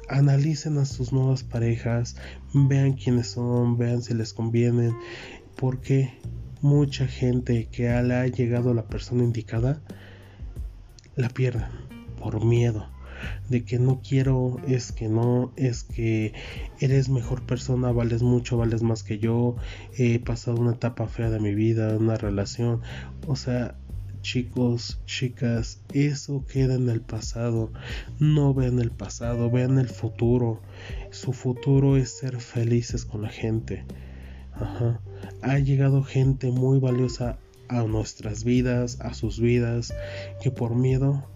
analicen 0.09 0.79
a 0.79 0.85
sus 0.85 1.13
nuevas 1.13 1.43
parejas, 1.43 2.17
vean 2.53 2.93
quiénes 2.93 3.27
son, 3.27 3.77
vean 3.77 4.01
si 4.01 4.13
les 4.13 4.33
convienen, 4.33 4.93
porque 5.55 6.11
mucha 6.61 7.07
gente 7.07 7.67
que 7.71 7.83
le 7.83 8.15
ha 8.15 8.27
llegado 8.27 8.71
a 8.71 8.73
la 8.73 8.85
persona 8.85 9.23
indicada 9.23 9.81
la 11.15 11.29
pierde 11.29 11.65
por 12.19 12.43
miedo 12.43 12.87
de 13.49 13.63
que 13.63 13.79
no 13.79 14.01
quiero, 14.07 14.57
es 14.67 14.91
que 14.91 15.09
no, 15.09 15.51
es 15.55 15.83
que 15.83 16.33
eres 16.79 17.09
mejor 17.09 17.45
persona, 17.45 17.91
vales 17.91 18.21
mucho, 18.21 18.57
vales 18.57 18.83
más 18.83 19.03
que 19.03 19.19
yo, 19.19 19.55
he 19.97 20.19
pasado 20.19 20.57
una 20.57 20.73
etapa 20.73 21.07
fea 21.07 21.29
de 21.29 21.39
mi 21.39 21.55
vida, 21.55 21.97
una 21.97 22.15
relación, 22.15 22.81
o 23.25 23.35
sea, 23.35 23.75
chicos, 24.21 24.99
chicas, 25.05 25.81
eso 25.93 26.45
queda 26.51 26.75
en 26.75 26.89
el 26.89 27.01
pasado. 27.01 27.71
No 28.19 28.53
vean 28.53 28.79
el 28.79 28.91
pasado, 28.91 29.49
vean 29.49 29.79
el 29.79 29.87
futuro. 29.87 30.61
Su 31.11 31.31
futuro 31.31 31.95
es 31.95 32.17
ser 32.17 32.41
felices 32.41 33.05
con 33.05 33.21
la 33.21 33.29
gente. 33.29 33.85
Ajá. 34.53 34.99
Ha 35.41 35.59
llegado 35.59 36.03
gente 36.03 36.51
muy 36.51 36.79
valiosa 36.79 37.37
a 37.67 37.83
nuestras 37.83 38.43
vidas, 38.43 38.99
a 39.01 39.13
sus 39.13 39.39
vidas, 39.39 39.93
que 40.41 40.51
por 40.51 40.75
miedo 40.75 41.27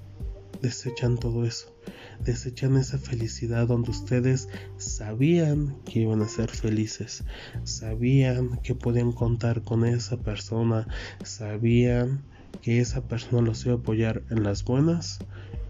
desechan 0.61 1.17
todo 1.17 1.45
eso, 1.45 1.75
desechan 2.23 2.77
esa 2.77 2.97
felicidad 2.97 3.67
donde 3.67 3.91
ustedes 3.91 4.47
sabían 4.77 5.75
que 5.85 6.01
iban 6.01 6.21
a 6.21 6.27
ser 6.27 6.49
felices, 6.49 7.23
sabían 7.63 8.59
que 8.61 8.75
podían 8.75 9.11
contar 9.11 9.63
con 9.63 9.85
esa 9.85 10.17
persona, 10.17 10.87
sabían 11.23 12.21
que 12.61 12.79
esa 12.79 13.01
persona 13.01 13.41
los 13.41 13.65
iba 13.65 13.75
a 13.75 13.77
apoyar 13.77 14.23
en 14.29 14.43
las 14.43 14.63
buenas 14.63 15.19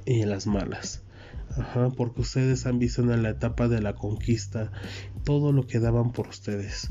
y 0.06 0.22
en 0.22 0.30
las 0.30 0.48
malas. 0.48 1.04
Ajá, 1.58 1.90
porque 1.90 2.22
ustedes 2.22 2.66
han 2.66 2.80
visto 2.80 3.02
en 3.02 3.24
la 3.24 3.30
etapa 3.30 3.68
de 3.68 3.82
la 3.82 3.96
conquista 3.96 4.72
todo 5.26 5.52
lo 5.52 5.68
que 5.68 5.80
daban 5.80 6.12
por 6.14 6.30
ustedes. 6.30 6.90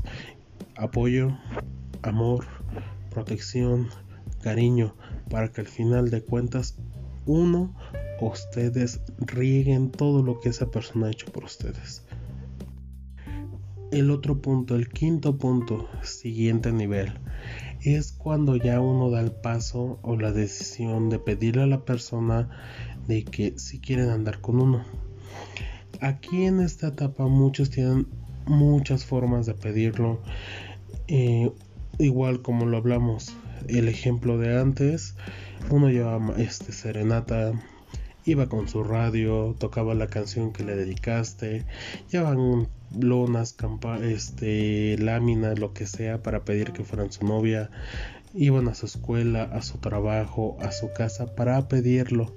Apoyo, 0.77 1.37
amor, 2.01 2.45
protección, 3.09 3.89
cariño, 4.41 4.95
para 5.29 5.51
que 5.51 5.61
al 5.61 5.67
final 5.67 6.09
de 6.09 6.23
cuentas 6.23 6.77
uno, 7.25 7.75
ustedes 8.21 9.01
rieguen 9.19 9.91
todo 9.91 10.23
lo 10.23 10.39
que 10.39 10.49
esa 10.49 10.71
persona 10.71 11.07
ha 11.07 11.11
hecho 11.11 11.31
por 11.31 11.43
ustedes. 11.43 12.03
El 13.91 14.09
otro 14.11 14.41
punto, 14.41 14.75
el 14.75 14.89
quinto 14.89 15.37
punto, 15.37 15.89
siguiente 16.03 16.71
nivel, 16.71 17.11
es 17.81 18.13
cuando 18.13 18.55
ya 18.55 18.79
uno 18.79 19.09
da 19.09 19.19
el 19.19 19.31
paso 19.31 19.99
o 20.03 20.15
la 20.15 20.31
decisión 20.31 21.09
de 21.09 21.19
pedirle 21.19 21.63
a 21.63 21.67
la 21.67 21.83
persona 21.83 22.49
de 23.07 23.25
que 23.25 23.57
si 23.57 23.79
quieren 23.79 24.09
andar 24.09 24.39
con 24.39 24.61
uno. 24.61 24.85
Aquí 25.99 26.45
en 26.45 26.61
esta 26.61 26.87
etapa 26.87 27.27
muchos 27.27 27.69
tienen 27.69 28.07
muchas 28.45 29.05
formas 29.05 29.45
de 29.45 29.53
pedirlo. 29.53 30.19
Eh, 31.07 31.51
igual 31.99 32.41
como 32.41 32.65
lo 32.65 32.77
hablamos, 32.77 33.35
el 33.67 33.87
ejemplo 33.87 34.37
de 34.37 34.59
antes, 34.59 35.15
uno 35.69 35.89
llevaba 35.89 36.35
este 36.37 36.71
serenata, 36.71 37.53
iba 38.25 38.47
con 38.47 38.67
su 38.67 38.83
radio, 38.83 39.55
tocaba 39.57 39.93
la 39.93 40.07
canción 40.07 40.51
que 40.51 40.63
le 40.63 40.75
dedicaste, 40.75 41.65
llevaban 42.09 42.67
lonas, 42.99 43.55
este, 44.03 44.97
láminas, 44.97 45.59
lo 45.59 45.73
que 45.73 45.85
sea 45.85 46.21
para 46.21 46.43
pedir 46.43 46.71
que 46.71 46.83
fueran 46.83 47.11
su 47.11 47.25
novia, 47.25 47.69
iban 48.33 48.67
a 48.67 48.75
su 48.75 48.85
escuela, 48.85 49.43
a 49.43 49.61
su 49.61 49.77
trabajo, 49.77 50.57
a 50.61 50.71
su 50.71 50.91
casa 50.93 51.35
para 51.35 51.67
pedirlo. 51.67 52.33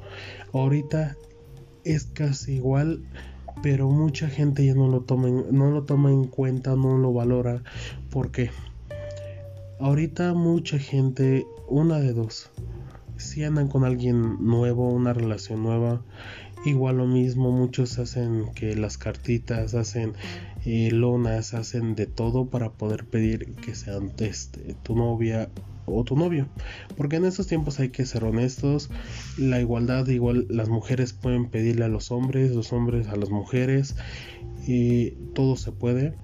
Ahorita 0.53 1.17
es 1.85 2.05
casi 2.07 2.55
igual, 2.55 3.03
pero 3.63 3.89
mucha 3.89 4.29
gente 4.29 4.65
ya 4.65 4.75
no 4.75 4.89
lo 4.89 5.01
toma 5.01 5.29
no 5.29 5.71
lo 5.71 5.85
toma 5.85 6.11
en 6.11 6.25
cuenta, 6.25 6.77
no 6.77 6.99
lo 6.99 7.13
valora, 7.13 7.63
porque 8.11 8.51
ahorita 9.81 10.35
mucha 10.35 10.79
gente, 10.79 11.47
una 11.69 11.99
de 11.99 12.13
dos, 12.13 12.51
si 13.17 13.45
andan 13.45 13.69
con 13.69 13.85
alguien 13.85 14.45
nuevo, 14.45 14.91
una 14.91 15.13
relación 15.13 15.63
nueva, 15.63 16.03
igual 16.65 16.99
lo 16.99 17.07
mismo, 17.07 17.53
muchos 17.53 17.99
hacen 17.99 18.47
que 18.55 18.75
las 18.77 18.99
cartitas, 18.99 19.75
hacen 19.75 20.15
eh, 20.65 20.91
lonas, 20.91 21.55
hacen 21.55 21.95
de 21.95 22.07
todo 22.07 22.47
para 22.47 22.71
poder 22.71 23.05
pedir 23.05 23.55
que 23.57 23.75
sean 23.75 24.13
este, 24.19 24.75
tu 24.83 24.97
novia 24.97 25.51
o 25.87 26.05
tu 26.05 26.17
novio. 26.17 26.49
Porque 26.97 27.17
en 27.17 27.25
estos 27.25 27.47
tiempos 27.47 27.81
hay 27.81 27.91
que 27.91 28.07
ser 28.07 28.25
honestos. 28.25 28.91
La 29.39 29.61
igualdad, 29.61 30.07
igual 30.09 30.47
las 30.49 30.69
mujeres 30.69 31.13
pueden 31.13 31.51
pedirle 31.51 31.85
a 31.85 31.89
los 31.89 32.11
hombres, 32.11 32.55
los 32.55 32.73
hombres 32.73 33.09
a 33.09 33.17
las 33.17 33.31
mujeres. 33.31 33.97
Y 34.67 35.11
todo 35.35 35.57
se 35.57 35.73
puede 35.73 36.15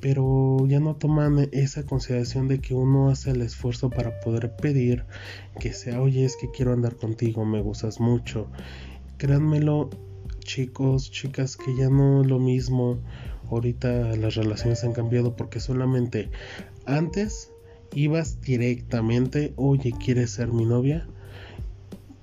pero 0.00 0.64
ya 0.68 0.78
no 0.78 0.94
toman 0.94 1.48
esa 1.52 1.84
consideración 1.84 2.46
de 2.46 2.60
que 2.60 2.74
uno 2.74 3.08
hace 3.10 3.30
el 3.30 3.42
esfuerzo 3.42 3.90
para 3.90 4.20
poder 4.20 4.54
pedir 4.54 5.04
que 5.58 5.72
sea, 5.72 6.00
oye, 6.00 6.24
es 6.24 6.36
que 6.36 6.50
quiero 6.50 6.72
andar 6.72 6.94
contigo, 6.96 7.44
me 7.44 7.60
gustas 7.60 7.98
mucho. 7.98 8.46
Créanmelo, 9.16 9.90
chicos, 10.40 11.10
chicas, 11.10 11.56
que 11.56 11.74
ya 11.76 11.88
no 11.88 12.20
es 12.20 12.28
lo 12.28 12.38
mismo. 12.38 13.00
Ahorita 13.50 14.16
las 14.16 14.34
relaciones 14.34 14.84
han 14.84 14.92
cambiado 14.92 15.34
porque 15.34 15.60
solamente 15.60 16.30
antes 16.84 17.50
ibas 17.94 18.40
directamente, 18.40 19.52
oye, 19.56 19.92
¿quieres 19.98 20.30
ser 20.30 20.52
mi 20.52 20.64
novia? 20.64 21.06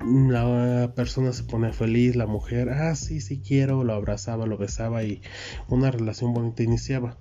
la 0.06 0.92
persona 0.96 1.32
se 1.32 1.44
pone 1.44 1.72
feliz, 1.72 2.16
la 2.16 2.28
mujer, 2.28 2.70
ah, 2.70 2.96
sí, 2.96 3.22
sí 3.22 3.40
quiero, 3.40 3.84
lo 3.84 3.94
abrazaba, 3.94 4.46
lo 4.46 4.58
besaba 4.58 5.04
y 5.04 5.22
una 5.70 5.92
relación 5.92 6.34
bonita 6.34 6.64
iniciaba. 6.64 7.18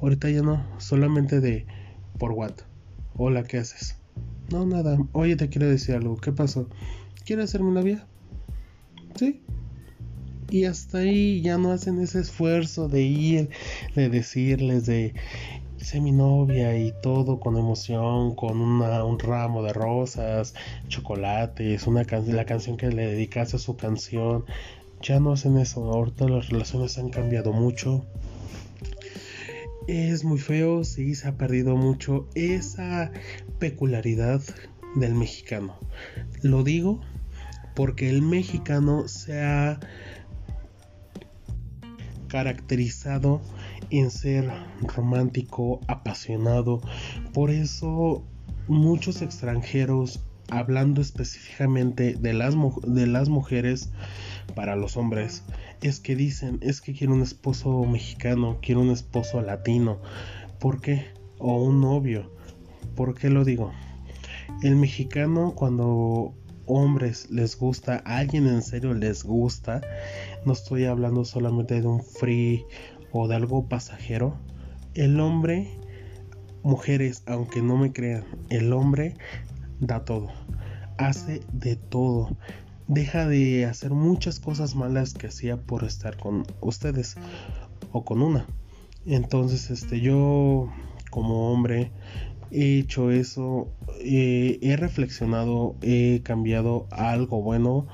Ahorita 0.00 0.30
ya 0.30 0.42
no, 0.42 0.64
solamente 0.78 1.40
de 1.40 1.66
por 2.18 2.32
what. 2.32 2.54
Hola, 3.16 3.44
¿qué 3.44 3.58
haces? 3.58 3.96
No, 4.50 4.64
nada. 4.64 4.98
Oye, 5.12 5.36
te 5.36 5.48
quiero 5.48 5.68
decir 5.68 5.94
algo. 5.94 6.16
¿Qué 6.16 6.32
pasó? 6.32 6.68
¿Quieres 7.24 7.50
ser 7.50 7.62
mi 7.62 7.72
novia? 7.72 8.06
Sí. 9.16 9.42
Y 10.50 10.64
hasta 10.64 10.98
ahí 10.98 11.42
ya 11.42 11.58
no 11.58 11.72
hacen 11.72 12.00
ese 12.00 12.20
esfuerzo 12.20 12.88
de 12.88 13.02
ir, 13.02 13.50
de 13.94 14.08
decirles, 14.08 14.86
de 14.86 15.14
sé 15.86 16.00
mi 16.00 16.10
novia 16.10 16.76
y 16.76 16.92
todo 17.00 17.38
con 17.38 17.56
emoción, 17.56 18.34
con 18.34 18.60
un 18.60 19.18
ramo 19.20 19.62
de 19.62 19.72
rosas, 19.72 20.52
chocolates, 20.88 21.86
una 21.86 22.02
la 22.02 22.44
canción 22.44 22.76
que 22.76 22.88
le 22.88 23.06
dedicas 23.06 23.54
a 23.54 23.58
su 23.58 23.76
canción. 23.76 24.44
Ya 25.00 25.20
no 25.20 25.32
hacen 25.32 25.56
eso, 25.58 25.84
ahorita 25.84 26.28
las 26.28 26.48
relaciones 26.48 26.98
han 26.98 27.10
cambiado 27.10 27.52
mucho. 27.52 28.04
Es 29.86 30.24
muy 30.24 30.38
feo, 30.38 30.82
sí, 30.82 31.14
se 31.14 31.28
ha 31.28 31.36
perdido 31.36 31.76
mucho 31.76 32.26
esa 32.34 33.12
peculiaridad 33.60 34.42
del 34.96 35.14
mexicano. 35.14 35.78
Lo 36.42 36.64
digo 36.64 37.00
porque 37.76 38.10
el 38.10 38.22
mexicano 38.22 39.06
se 39.06 39.40
ha 39.40 39.78
caracterizado 42.26 43.40
en 43.90 44.10
ser 44.10 44.50
romántico, 44.82 45.80
apasionado. 45.88 46.80
Por 47.32 47.50
eso 47.50 48.24
muchos 48.68 49.22
extranjeros, 49.22 50.24
hablando 50.48 51.00
específicamente 51.00 52.14
de 52.14 52.32
las, 52.32 52.54
de 52.86 53.06
las 53.06 53.28
mujeres 53.28 53.90
para 54.54 54.76
los 54.76 54.96
hombres, 54.96 55.44
es 55.82 56.00
que 56.00 56.16
dicen, 56.16 56.58
es 56.62 56.80
que 56.80 56.94
quiero 56.94 57.14
un 57.14 57.22
esposo 57.22 57.84
mexicano, 57.84 58.58
quiero 58.62 58.80
un 58.80 58.90
esposo 58.90 59.40
latino. 59.42 60.00
¿Por 60.58 60.80
qué? 60.80 61.06
O 61.38 61.62
un 61.62 61.80
novio. 61.80 62.30
¿Por 62.94 63.14
qué 63.14 63.28
lo 63.28 63.44
digo? 63.44 63.72
El 64.62 64.76
mexicano 64.76 65.54
cuando 65.54 66.34
hombres 66.66 67.30
les 67.30 67.56
gusta, 67.56 67.96
alguien 68.04 68.46
en 68.46 68.62
serio 68.62 68.94
les 68.94 69.22
gusta, 69.22 69.80
no 70.44 70.52
estoy 70.52 70.84
hablando 70.84 71.24
solamente 71.24 71.80
de 71.80 71.86
un 71.86 72.02
free 72.02 72.64
o 73.18 73.28
de 73.28 73.36
algo 73.36 73.68
pasajero, 73.68 74.36
el 74.94 75.20
hombre, 75.20 75.70
mujeres, 76.62 77.22
aunque 77.26 77.62
no 77.62 77.76
me 77.76 77.92
crean, 77.92 78.24
el 78.50 78.72
hombre 78.72 79.14
da 79.80 80.04
todo, 80.04 80.28
hace 80.98 81.40
de 81.52 81.76
todo, 81.76 82.36
deja 82.88 83.26
de 83.26 83.64
hacer 83.64 83.90
muchas 83.90 84.40
cosas 84.40 84.74
malas 84.74 85.14
que 85.14 85.28
hacía 85.28 85.56
por 85.56 85.84
estar 85.84 86.16
con 86.16 86.44
ustedes 86.60 87.16
o 87.92 88.04
con 88.04 88.22
una. 88.22 88.46
Entonces, 89.06 89.70
este, 89.70 90.00
yo 90.00 90.68
como 91.10 91.52
hombre 91.52 91.92
he 92.50 92.78
hecho 92.78 93.10
eso, 93.10 93.68
eh, 94.00 94.58
he 94.62 94.76
reflexionado, 94.76 95.76
he 95.82 96.20
cambiado 96.22 96.86
algo 96.90 97.42
bueno, 97.42 97.86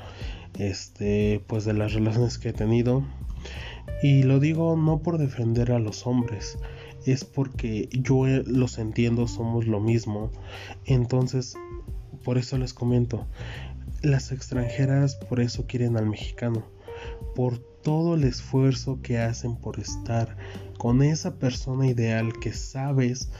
este, 0.58 1.42
pues 1.46 1.64
de 1.64 1.74
las 1.74 1.94
relaciones 1.94 2.38
que 2.38 2.50
he 2.50 2.52
tenido 2.52 3.04
y 4.02 4.24
lo 4.24 4.40
digo 4.40 4.76
no 4.76 4.98
por 4.98 5.18
defender 5.18 5.72
a 5.72 5.78
los 5.78 6.06
hombres, 6.06 6.58
es 7.06 7.24
porque 7.24 7.88
yo 7.92 8.26
los 8.26 8.78
entiendo, 8.78 9.28
somos 9.28 9.66
lo 9.66 9.80
mismo. 9.80 10.30
Entonces, 10.84 11.56
por 12.24 12.36
eso 12.36 12.58
les 12.58 12.74
comento, 12.74 13.26
las 14.02 14.32
extranjeras 14.32 15.14
por 15.14 15.40
eso 15.40 15.66
quieren 15.66 15.96
al 15.96 16.06
mexicano, 16.06 16.64
por 17.34 17.58
todo 17.58 18.14
el 18.14 18.24
esfuerzo 18.24 19.00
que 19.02 19.18
hacen 19.18 19.56
por 19.56 19.80
estar 19.80 20.36
con 20.78 21.02
esa 21.02 21.36
persona 21.36 21.86
ideal 21.86 22.32
que 22.40 22.52
sabes 22.52 23.30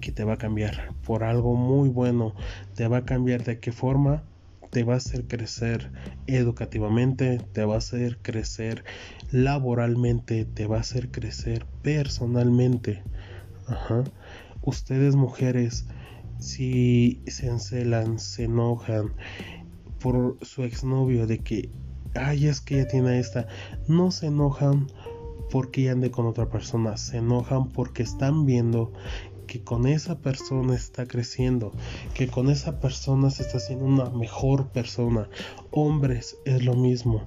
que 0.00 0.12
te 0.12 0.24
va 0.24 0.34
a 0.34 0.38
cambiar 0.38 0.94
por 1.04 1.24
algo 1.24 1.54
muy 1.54 1.88
bueno, 1.88 2.34
te 2.74 2.88
va 2.88 2.98
a 2.98 3.04
cambiar 3.04 3.44
de 3.44 3.58
qué 3.58 3.72
forma 3.72 4.22
te 4.70 4.84
va 4.84 4.94
a 4.94 4.96
hacer 4.98 5.26
crecer 5.26 5.92
educativamente, 6.26 7.40
te 7.52 7.64
va 7.64 7.74
a 7.74 7.78
hacer 7.78 8.18
crecer 8.22 8.84
laboralmente, 9.32 10.44
te 10.44 10.66
va 10.66 10.78
a 10.78 10.80
hacer 10.80 11.10
crecer 11.10 11.66
personalmente. 11.82 13.02
Ustedes 14.62 15.16
mujeres, 15.16 15.86
si 16.38 17.22
se 17.26 17.48
encelan, 17.48 18.18
se 18.18 18.44
enojan 18.44 19.12
por 20.00 20.38
su 20.42 20.64
exnovio 20.64 21.26
de 21.26 21.38
que, 21.38 21.70
ay, 22.14 22.46
es 22.46 22.60
que 22.60 22.80
ella 22.80 22.88
tiene 22.88 23.18
esta, 23.18 23.46
no 23.88 24.10
se 24.10 24.26
enojan 24.26 24.86
porque 25.50 25.90
ande 25.90 26.10
con 26.10 26.26
otra 26.26 26.48
persona, 26.48 26.96
se 26.96 27.18
enojan 27.18 27.68
porque 27.68 28.02
están 28.02 28.46
viendo 28.46 28.92
que 29.50 29.64
con 29.64 29.88
esa 29.88 30.20
persona 30.20 30.76
está 30.76 31.06
creciendo, 31.06 31.72
que 32.14 32.28
con 32.28 32.50
esa 32.50 32.78
persona 32.78 33.30
se 33.30 33.42
está 33.42 33.56
haciendo 33.56 33.84
una 33.84 34.08
mejor 34.08 34.68
persona. 34.68 35.28
Hombres 35.72 36.36
es 36.44 36.64
lo 36.64 36.74
mismo. 36.74 37.24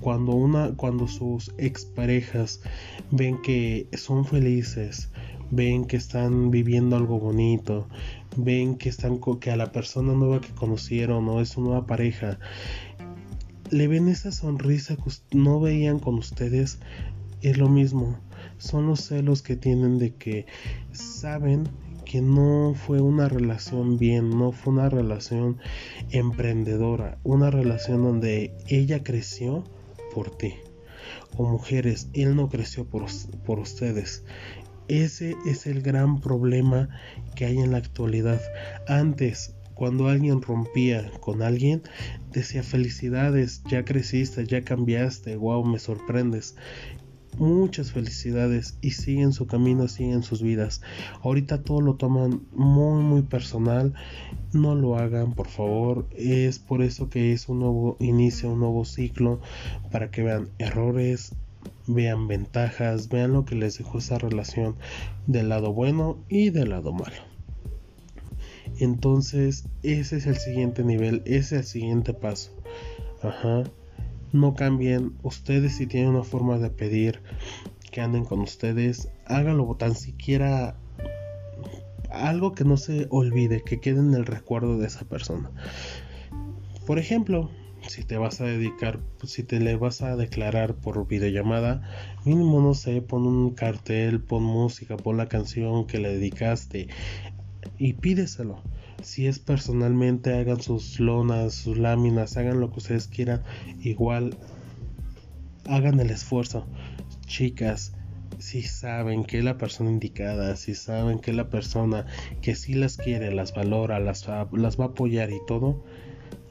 Cuando 0.00 0.32
una 0.32 0.74
cuando 0.74 1.06
sus 1.06 1.52
exparejas 1.58 2.62
ven 3.10 3.42
que 3.42 3.88
son 3.92 4.24
felices, 4.24 5.10
ven 5.50 5.84
que 5.84 5.98
están 5.98 6.50
viviendo 6.50 6.96
algo 6.96 7.20
bonito, 7.20 7.86
ven 8.38 8.76
que 8.76 8.88
están 8.88 9.20
que 9.38 9.50
a 9.50 9.56
la 9.56 9.70
persona 9.70 10.14
nueva 10.14 10.40
que 10.40 10.54
conocieron 10.54 11.28
o 11.28 11.42
es 11.42 11.50
su 11.50 11.60
nueva 11.60 11.84
pareja 11.84 12.38
le 13.70 13.88
ven 13.88 14.08
esa 14.08 14.30
sonrisa 14.32 14.96
que 14.96 15.10
no 15.36 15.60
veían 15.60 15.98
con 15.98 16.14
ustedes, 16.14 16.78
es 17.46 17.58
lo 17.58 17.68
mismo. 17.68 18.18
Son 18.58 18.86
los 18.86 19.02
celos 19.02 19.40
que 19.42 19.54
tienen 19.54 19.98
de 19.98 20.14
que 20.14 20.46
saben 20.90 21.68
que 22.04 22.20
no 22.20 22.74
fue 22.74 23.00
una 23.00 23.28
relación 23.28 23.98
bien, 23.98 24.30
no 24.30 24.50
fue 24.50 24.72
una 24.72 24.88
relación 24.88 25.58
emprendedora, 26.10 27.18
una 27.22 27.50
relación 27.50 28.02
donde 28.02 28.52
ella 28.66 29.04
creció 29.04 29.62
por 30.12 30.36
ti. 30.36 30.54
O 31.36 31.48
mujeres, 31.48 32.08
él 32.14 32.34
no 32.34 32.48
creció 32.48 32.84
por, 32.84 33.04
por 33.44 33.60
ustedes. 33.60 34.24
Ese 34.88 35.36
es 35.46 35.68
el 35.68 35.82
gran 35.82 36.20
problema 36.20 36.88
que 37.36 37.44
hay 37.44 37.58
en 37.58 37.70
la 37.70 37.78
actualidad. 37.78 38.40
Antes, 38.88 39.54
cuando 39.74 40.08
alguien 40.08 40.42
rompía 40.42 41.12
con 41.20 41.42
alguien, 41.42 41.82
decía 42.32 42.64
felicidades, 42.64 43.62
ya 43.68 43.84
creciste, 43.84 44.46
ya 44.46 44.62
cambiaste, 44.62 45.36
wow, 45.36 45.64
me 45.64 45.78
sorprendes. 45.78 46.56
Muchas 47.38 47.92
felicidades 47.92 48.78
y 48.80 48.92
siguen 48.92 49.32
su 49.32 49.46
camino, 49.46 49.88
siguen 49.88 50.22
sus 50.22 50.42
vidas. 50.42 50.80
Ahorita 51.22 51.62
todo 51.62 51.82
lo 51.82 51.96
toman 51.96 52.42
muy, 52.52 53.02
muy 53.02 53.22
personal. 53.22 53.92
No 54.52 54.74
lo 54.74 54.96
hagan, 54.96 55.34
por 55.34 55.48
favor. 55.48 56.06
Es 56.16 56.58
por 56.58 56.82
eso 56.82 57.10
que 57.10 57.32
es 57.32 57.48
un 57.48 57.60
nuevo 57.60 57.96
inicio, 58.00 58.50
un 58.50 58.60
nuevo 58.60 58.84
ciclo, 58.84 59.40
para 59.90 60.10
que 60.10 60.22
vean 60.22 60.48
errores, 60.58 61.34
vean 61.86 62.26
ventajas, 62.26 63.08
vean 63.08 63.32
lo 63.32 63.44
que 63.44 63.54
les 63.54 63.78
dejó 63.78 63.98
esa 63.98 64.18
relación 64.18 64.76
del 65.26 65.50
lado 65.50 65.72
bueno 65.72 66.18
y 66.28 66.50
del 66.50 66.70
lado 66.70 66.92
malo. 66.92 67.16
Entonces, 68.78 69.64
ese 69.82 70.16
es 70.16 70.26
el 70.26 70.36
siguiente 70.36 70.84
nivel, 70.84 71.22
ese 71.24 71.38
es 71.38 71.52
el 71.52 71.64
siguiente 71.64 72.14
paso. 72.14 72.50
Ajá. 73.22 73.64
No 74.36 74.54
cambien. 74.54 75.14
Ustedes 75.22 75.76
si 75.76 75.86
tienen 75.86 76.10
una 76.10 76.22
forma 76.22 76.58
de 76.58 76.68
pedir 76.68 77.22
que 77.90 78.02
anden 78.02 78.26
con 78.26 78.40
ustedes, 78.40 79.08
háganlo 79.24 79.74
tan 79.76 79.94
siquiera 79.94 80.76
algo 82.10 82.52
que 82.52 82.64
no 82.64 82.76
se 82.76 83.06
olvide, 83.08 83.62
que 83.62 83.80
quede 83.80 84.00
en 84.00 84.12
el 84.12 84.26
recuerdo 84.26 84.76
de 84.76 84.88
esa 84.88 85.06
persona. 85.06 85.50
Por 86.86 86.98
ejemplo, 86.98 87.50
si 87.88 88.04
te 88.04 88.18
vas 88.18 88.42
a 88.42 88.44
dedicar, 88.44 89.00
si 89.24 89.42
te 89.42 89.58
le 89.58 89.74
vas 89.76 90.02
a 90.02 90.16
declarar 90.16 90.74
por 90.74 91.08
videollamada, 91.08 91.82
mínimo 92.26 92.60
no 92.60 92.74
sé, 92.74 93.00
pon 93.00 93.26
un 93.26 93.54
cartel, 93.54 94.20
pon 94.20 94.42
música, 94.42 94.98
pon 94.98 95.16
la 95.16 95.28
canción 95.28 95.86
que 95.86 95.98
le 95.98 96.10
dedicaste 96.10 96.88
y 97.78 97.94
pídeselo. 97.94 98.62
Si 99.02 99.26
es 99.26 99.38
personalmente, 99.38 100.34
hagan 100.34 100.60
sus 100.60 100.98
lonas, 101.00 101.54
sus 101.54 101.78
láminas, 101.78 102.36
hagan 102.36 102.60
lo 102.60 102.70
que 102.70 102.78
ustedes 102.78 103.08
quieran. 103.08 103.42
Igual, 103.82 104.36
hagan 105.66 106.00
el 106.00 106.10
esfuerzo. 106.10 106.66
Chicas, 107.26 107.92
si 108.38 108.62
saben 108.62 109.24
que 109.24 109.42
la 109.42 109.58
persona 109.58 109.90
indicada, 109.90 110.56
si 110.56 110.74
saben 110.74 111.18
que 111.18 111.32
la 111.32 111.48
persona 111.48 112.06
que 112.42 112.54
sí 112.54 112.74
las 112.74 112.96
quiere, 112.96 113.32
las 113.34 113.54
valora, 113.54 113.98
las, 114.00 114.26
las 114.52 114.78
va 114.78 114.84
a 114.84 114.88
apoyar 114.88 115.30
y 115.30 115.40
todo, 115.46 115.82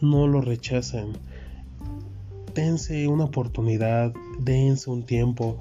no 0.01 0.27
lo 0.27 0.41
rechacen. 0.41 1.13
Dense 2.53 3.07
una 3.07 3.25
oportunidad, 3.25 4.13
dense 4.39 4.89
un 4.89 5.03
tiempo, 5.03 5.59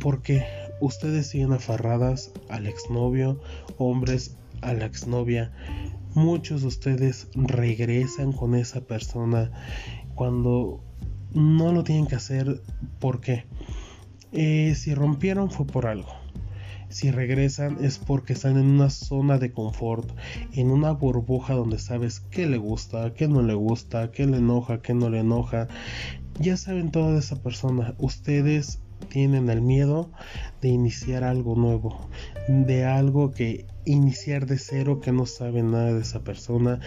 porque 0.00 0.44
ustedes 0.80 1.28
siguen 1.28 1.52
aferradas 1.52 2.32
al 2.48 2.66
exnovio, 2.66 3.40
hombres 3.78 4.36
a 4.66 4.74
la 4.74 4.86
exnovia. 4.86 5.52
Muchos 6.14 6.62
de 6.62 6.68
ustedes 6.68 7.28
regresan 7.34 8.32
con 8.32 8.54
esa 8.54 8.80
persona 8.80 9.50
cuando 10.14 10.82
no 11.32 11.72
lo 11.72 11.84
tienen 11.84 12.06
que 12.06 12.16
hacer. 12.16 12.62
porque 12.98 13.44
eh, 14.32 14.74
si 14.76 14.94
rompieron 14.94 15.50
fue 15.50 15.66
por 15.66 15.86
algo. 15.86 16.12
Si 16.88 17.10
regresan 17.10 17.84
es 17.84 17.98
porque 17.98 18.32
están 18.32 18.56
en 18.58 18.66
una 18.66 18.90
zona 18.90 19.38
de 19.38 19.52
confort, 19.52 20.10
en 20.52 20.70
una 20.70 20.92
burbuja 20.92 21.54
donde 21.54 21.78
sabes 21.78 22.20
qué 22.20 22.46
le 22.46 22.58
gusta, 22.58 23.12
qué 23.14 23.28
no 23.28 23.42
le 23.42 23.54
gusta, 23.54 24.12
qué 24.12 24.26
le 24.26 24.38
enoja, 24.38 24.82
qué 24.82 24.94
no 24.94 25.10
le 25.10 25.20
enoja. 25.20 25.68
Ya 26.40 26.56
saben 26.56 26.90
todo 26.90 27.12
de 27.12 27.20
esa 27.20 27.42
persona. 27.42 27.94
Ustedes 27.98 28.80
tienen 29.08 29.48
el 29.48 29.62
miedo 29.62 30.10
de 30.60 30.68
iniciar 30.68 31.24
algo 31.24 31.54
nuevo, 31.54 32.08
de 32.48 32.84
algo 32.84 33.32
que 33.32 33.66
iniciar 33.84 34.46
de 34.46 34.58
cero, 34.58 35.00
que 35.00 35.12
no 35.12 35.26
saben 35.26 35.70
nada 35.70 35.92
de 35.92 36.02
esa 36.02 36.22
persona, 36.24 36.80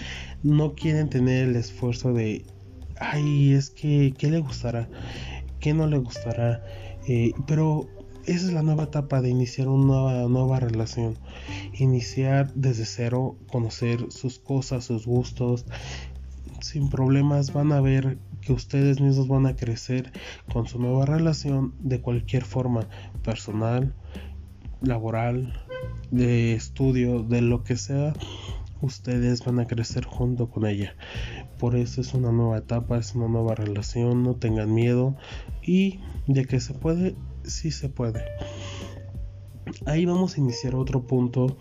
no 0.43 0.75
quieren 0.75 1.09
tener 1.09 1.49
el 1.49 1.55
esfuerzo 1.55 2.13
de, 2.13 2.45
ay, 2.99 3.53
es 3.53 3.69
que, 3.69 4.13
¿qué 4.17 4.29
le 4.29 4.39
gustará? 4.39 4.89
¿Qué 5.59 5.73
no 5.73 5.87
le 5.87 5.97
gustará? 5.97 6.63
Eh, 7.07 7.31
pero 7.47 7.87
esa 8.25 8.45
es 8.45 8.53
la 8.53 8.61
nueva 8.61 8.83
etapa 8.83 9.21
de 9.21 9.29
iniciar 9.29 9.69
una 9.69 10.27
nueva 10.27 10.59
relación. 10.59 11.17
Iniciar 11.73 12.53
desde 12.53 12.85
cero, 12.85 13.37
conocer 13.51 14.11
sus 14.11 14.39
cosas, 14.39 14.85
sus 14.85 15.07
gustos. 15.07 15.65
Sin 16.61 16.89
problemas 16.89 17.53
van 17.53 17.71
a 17.71 17.81
ver 17.81 18.19
que 18.41 18.53
ustedes 18.53 19.01
mismos 19.01 19.27
van 19.27 19.45
a 19.45 19.55
crecer 19.55 20.11
con 20.51 20.67
su 20.67 20.79
nueva 20.79 21.05
relación 21.05 21.73
de 21.79 22.01
cualquier 22.01 22.43
forma, 22.43 22.87
personal, 23.23 23.93
laboral, 24.81 25.53
de 26.11 26.53
estudio, 26.53 27.23
de 27.23 27.41
lo 27.41 27.63
que 27.63 27.77
sea, 27.77 28.13
ustedes 28.81 29.43
van 29.43 29.59
a 29.59 29.67
crecer 29.67 30.05
junto 30.05 30.49
con 30.49 30.65
ella. 30.65 30.95
Por 31.59 31.75
eso 31.75 32.01
es 32.01 32.13
una 32.13 32.31
nueva 32.31 32.59
etapa, 32.59 32.97
es 32.97 33.15
una 33.15 33.27
nueva 33.27 33.55
relación, 33.55 34.23
no 34.23 34.35
tengan 34.35 34.73
miedo 34.73 35.17
y 35.61 35.99
de 36.27 36.45
que 36.45 36.59
se 36.59 36.73
puede, 36.73 37.15
sí 37.43 37.71
se 37.71 37.89
puede. 37.89 38.23
Ahí 39.85 40.05
vamos 40.05 40.35
a 40.35 40.39
iniciar 40.39 40.75
otro 40.75 41.05
punto 41.05 41.57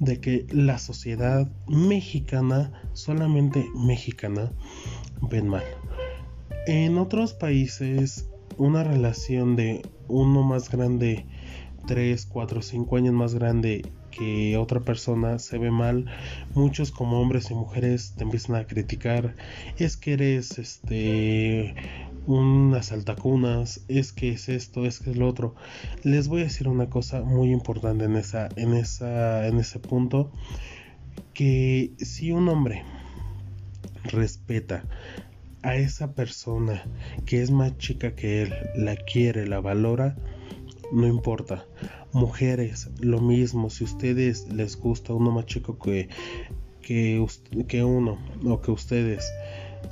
de 0.00 0.20
que 0.20 0.46
la 0.50 0.78
sociedad 0.78 1.50
mexicana, 1.66 2.72
solamente 2.92 3.66
mexicana, 3.74 4.52
ven 5.22 5.48
mal. 5.48 5.64
En 6.68 6.98
otros 6.98 7.32
países, 7.32 8.28
una 8.58 8.84
relación 8.84 9.56
de 9.56 9.80
uno 10.06 10.42
más 10.42 10.70
grande, 10.70 11.24
3, 11.86 12.26
4, 12.26 12.60
5 12.60 12.96
años 12.98 13.14
más 13.14 13.34
grande 13.34 13.90
que 14.10 14.58
otra 14.58 14.80
persona 14.80 15.38
se 15.38 15.56
ve 15.56 15.70
mal. 15.70 16.04
Muchos 16.54 16.90
como 16.90 17.22
hombres 17.22 17.50
y 17.50 17.54
mujeres 17.54 18.12
te 18.18 18.24
empiezan 18.24 18.56
a 18.56 18.66
criticar. 18.66 19.34
Es 19.78 19.96
que 19.96 20.12
eres 20.12 20.58
este 20.58 21.74
unas 22.26 22.92
altacunas, 22.92 23.82
es 23.88 24.12
que 24.12 24.32
es 24.32 24.50
esto, 24.50 24.84
es 24.84 25.00
que 25.00 25.12
es 25.12 25.16
lo 25.16 25.26
otro. 25.26 25.54
Les 26.02 26.28
voy 26.28 26.42
a 26.42 26.44
decir 26.44 26.68
una 26.68 26.90
cosa 26.90 27.22
muy 27.22 27.50
importante 27.50 28.04
en 28.04 28.14
esa 28.14 28.50
en 28.56 28.74
esa 28.74 29.46
en 29.46 29.58
ese 29.58 29.78
punto 29.78 30.32
que 31.32 31.92
si 31.96 32.30
un 32.30 32.46
hombre 32.50 32.82
respeta 34.04 34.84
a 35.62 35.76
esa 35.76 36.12
persona 36.12 36.84
que 37.26 37.42
es 37.42 37.50
más 37.50 37.76
chica 37.78 38.14
que 38.14 38.42
él, 38.42 38.54
la 38.76 38.96
quiere, 38.96 39.46
la 39.46 39.60
valora, 39.60 40.16
no 40.92 41.06
importa. 41.06 41.66
Mujeres, 42.12 42.90
lo 43.00 43.20
mismo, 43.20 43.70
si 43.70 43.84
ustedes 43.84 44.48
les 44.48 44.76
gusta 44.76 45.12
uno 45.12 45.30
más 45.30 45.46
chico 45.46 45.78
que, 45.78 46.08
que, 46.80 47.24
que 47.66 47.84
uno 47.84 48.18
o 48.44 48.60
que 48.60 48.70
ustedes 48.70 49.30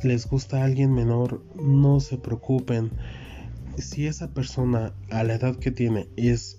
les 0.02 0.26
gusta 0.26 0.64
alguien 0.64 0.94
menor, 0.94 1.42
no 1.56 2.00
se 2.00 2.18
preocupen. 2.18 2.90
Si 3.76 4.06
esa 4.06 4.32
persona 4.32 4.94
a 5.10 5.22
la 5.22 5.34
edad 5.34 5.56
que 5.56 5.70
tiene 5.70 6.08
es 6.16 6.56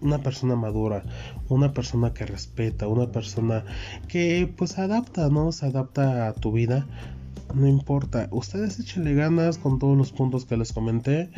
una 0.00 0.18
persona 0.18 0.54
madura, 0.54 1.02
una 1.48 1.72
persona 1.72 2.12
que 2.12 2.26
respeta, 2.26 2.86
una 2.86 3.10
persona 3.10 3.64
que 4.06 4.52
pues 4.54 4.78
adapta, 4.78 5.28
¿no? 5.30 5.50
Se 5.50 5.66
adapta 5.66 6.28
a 6.28 6.34
tu 6.34 6.52
vida, 6.52 6.86
no 7.52 7.68
importa, 7.68 8.28
ustedes 8.30 8.78
échenle 8.78 9.14
ganas 9.14 9.58
con 9.58 9.78
todos 9.78 9.96
los 9.96 10.12
puntos 10.12 10.44
que 10.46 10.56
les 10.56 10.72
comenté 10.72 11.30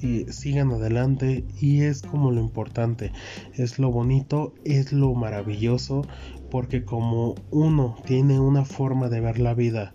y 0.00 0.24
sigan 0.32 0.70
adelante. 0.70 1.44
Y 1.60 1.82
es 1.82 2.02
como 2.02 2.30
lo 2.30 2.40
importante, 2.40 3.12
es 3.54 3.78
lo 3.78 3.90
bonito, 3.90 4.54
es 4.64 4.92
lo 4.92 5.14
maravilloso 5.14 6.02
porque 6.50 6.84
como 6.84 7.34
uno 7.50 7.96
tiene 8.06 8.38
una 8.38 8.64
forma 8.64 9.08
de 9.08 9.20
ver 9.20 9.38
la 9.38 9.54
vida 9.54 9.94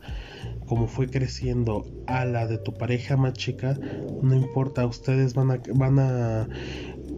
como 0.69 0.87
fue 0.87 1.07
creciendo 1.07 1.85
a 2.05 2.25
la 2.25 2.45
de 2.45 2.59
tu 2.59 2.75
pareja 2.75 3.17
más 3.17 3.33
chica, 3.33 3.77
no 4.21 4.35
importa, 4.35 4.85
ustedes 4.85 5.33
van 5.33 5.49
a, 5.49 5.61
van 5.73 5.97
a 5.97 6.47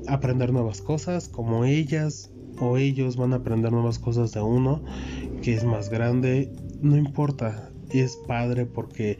aprender 0.07 0.53
nuevas 0.53 0.81
cosas 0.81 1.27
como 1.27 1.65
ellas 1.65 2.31
o 2.59 2.77
ellos 2.77 3.17
van 3.17 3.33
a 3.33 3.37
aprender 3.37 3.71
nuevas 3.73 3.99
cosas 3.99 4.31
de 4.31 4.41
uno 4.41 4.83
que 5.41 5.53
es 5.53 5.65
más 5.65 5.89
grande, 5.89 6.53
no 6.81 6.95
importa, 6.95 7.71
es 7.99 8.17
padre 8.27 8.65
porque 8.65 9.19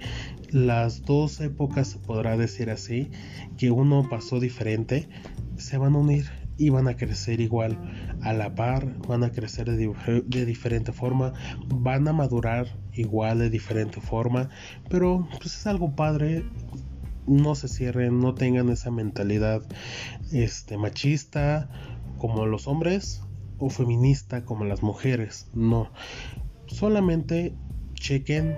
las 0.50 1.04
dos 1.04 1.40
épocas, 1.42 1.90
se 1.90 2.00
podrá 2.00 2.38
decir 2.38 2.70
así, 2.70 3.10
que 3.58 3.72
uno 3.72 4.08
pasó 4.10 4.40
diferente, 4.40 5.08
se 5.58 5.78
van 5.78 5.96
a 5.96 6.00
unir 6.00 6.26
y 6.58 6.70
van 6.70 6.88
a 6.88 6.96
crecer 6.96 7.42
igual 7.42 7.78
a 8.22 8.34
la 8.34 8.54
par, 8.54 8.96
van 9.08 9.24
a 9.24 9.32
crecer 9.32 9.72
de, 9.72 10.46
diferente 10.46 10.92
forma, 10.92 11.34
van 11.68 12.08
a 12.08 12.14
madurar 12.14 12.68
igual 12.94 13.40
de 13.40 13.50
diferente 13.50 14.00
forma, 14.00 14.50
pero 14.90 15.28
pues 15.40 15.56
es 15.56 15.68
algo 15.68 15.96
padre. 15.96 16.46
No 17.28 17.54
se 17.54 17.68
cierren, 17.68 18.20
no 18.20 18.34
tengan 18.34 18.70
esa 18.70 18.90
mentalidad 18.90 19.62
este, 20.32 20.78
machista 20.78 21.70
como 22.18 22.46
los 22.48 22.68
hombres 22.68 23.22
o 23.60 23.70
feminista 23.70 24.44
como 24.44 24.66
las 24.66 24.82
mujeres. 24.84 25.48
No, 25.54 25.92
solamente 26.66 27.56
chequen, 28.02 28.56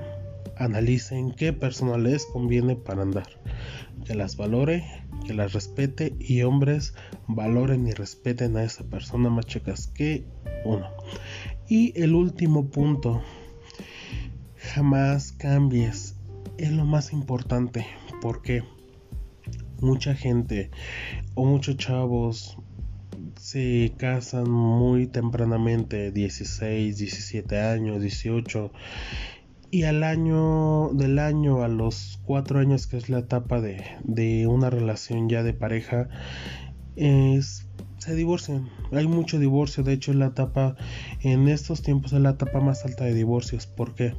analicen 0.57 1.31
qué 1.31 1.53
persona 1.53 1.97
les 1.97 2.25
conviene 2.25 2.75
para 2.75 3.01
andar, 3.01 3.27
que 4.05 4.15
las 4.15 4.37
valore 4.37 4.83
que 5.23 5.33
las 5.33 5.53
respete 5.53 6.15
y 6.19 6.41
hombres 6.43 6.93
valoren 7.27 7.87
y 7.87 7.91
respeten 7.91 8.57
a 8.57 8.63
esa 8.63 8.83
persona 8.83 9.29
más 9.29 9.45
chicas 9.45 9.87
que 9.87 10.25
uno. 10.65 10.87
Y 11.67 11.99
el 11.99 12.13
último 12.13 12.69
punto, 12.69 13.21
jamás 14.57 15.31
cambies, 15.31 16.15
es 16.57 16.71
lo 16.71 16.85
más 16.85 17.13
importante, 17.13 17.85
porque 18.21 18.63
mucha 19.79 20.13
gente 20.13 20.69
o 21.35 21.45
muchos 21.45 21.77
chavos 21.77 22.57
se 23.39 23.93
casan 23.97 24.49
muy 24.49 25.07
tempranamente, 25.07 26.11
16, 26.11 26.97
17 26.97 27.59
años, 27.59 28.01
18 28.01 28.71
y 29.73 29.85
al 29.85 30.03
año 30.03 30.89
del 30.93 31.17
año 31.17 31.63
a 31.63 31.67
los 31.67 32.19
cuatro 32.25 32.59
años 32.59 32.85
que 32.85 32.95
es 32.95 33.09
la 33.09 33.17
etapa 33.17 33.59
de, 33.59 34.45
una 34.47 34.69
relación 34.69 35.29
ya 35.29 35.41
de 35.41 35.53
pareja 35.53 36.09
es 36.95 37.67
se 37.97 38.15
divorcian. 38.15 38.69
Hay 38.91 39.07
mucho 39.07 39.39
divorcio. 39.39 39.83
De 39.83 39.93
hecho 39.93 40.13
la 40.13 40.27
etapa 40.27 40.75
en 41.21 41.47
estos 41.47 41.81
tiempos 41.81 42.13
es 42.13 42.19
la 42.19 42.31
etapa 42.31 42.59
más 42.59 42.85
alta 42.85 43.05
de 43.05 43.15
divorcios. 43.15 43.65
Porque 43.65 44.13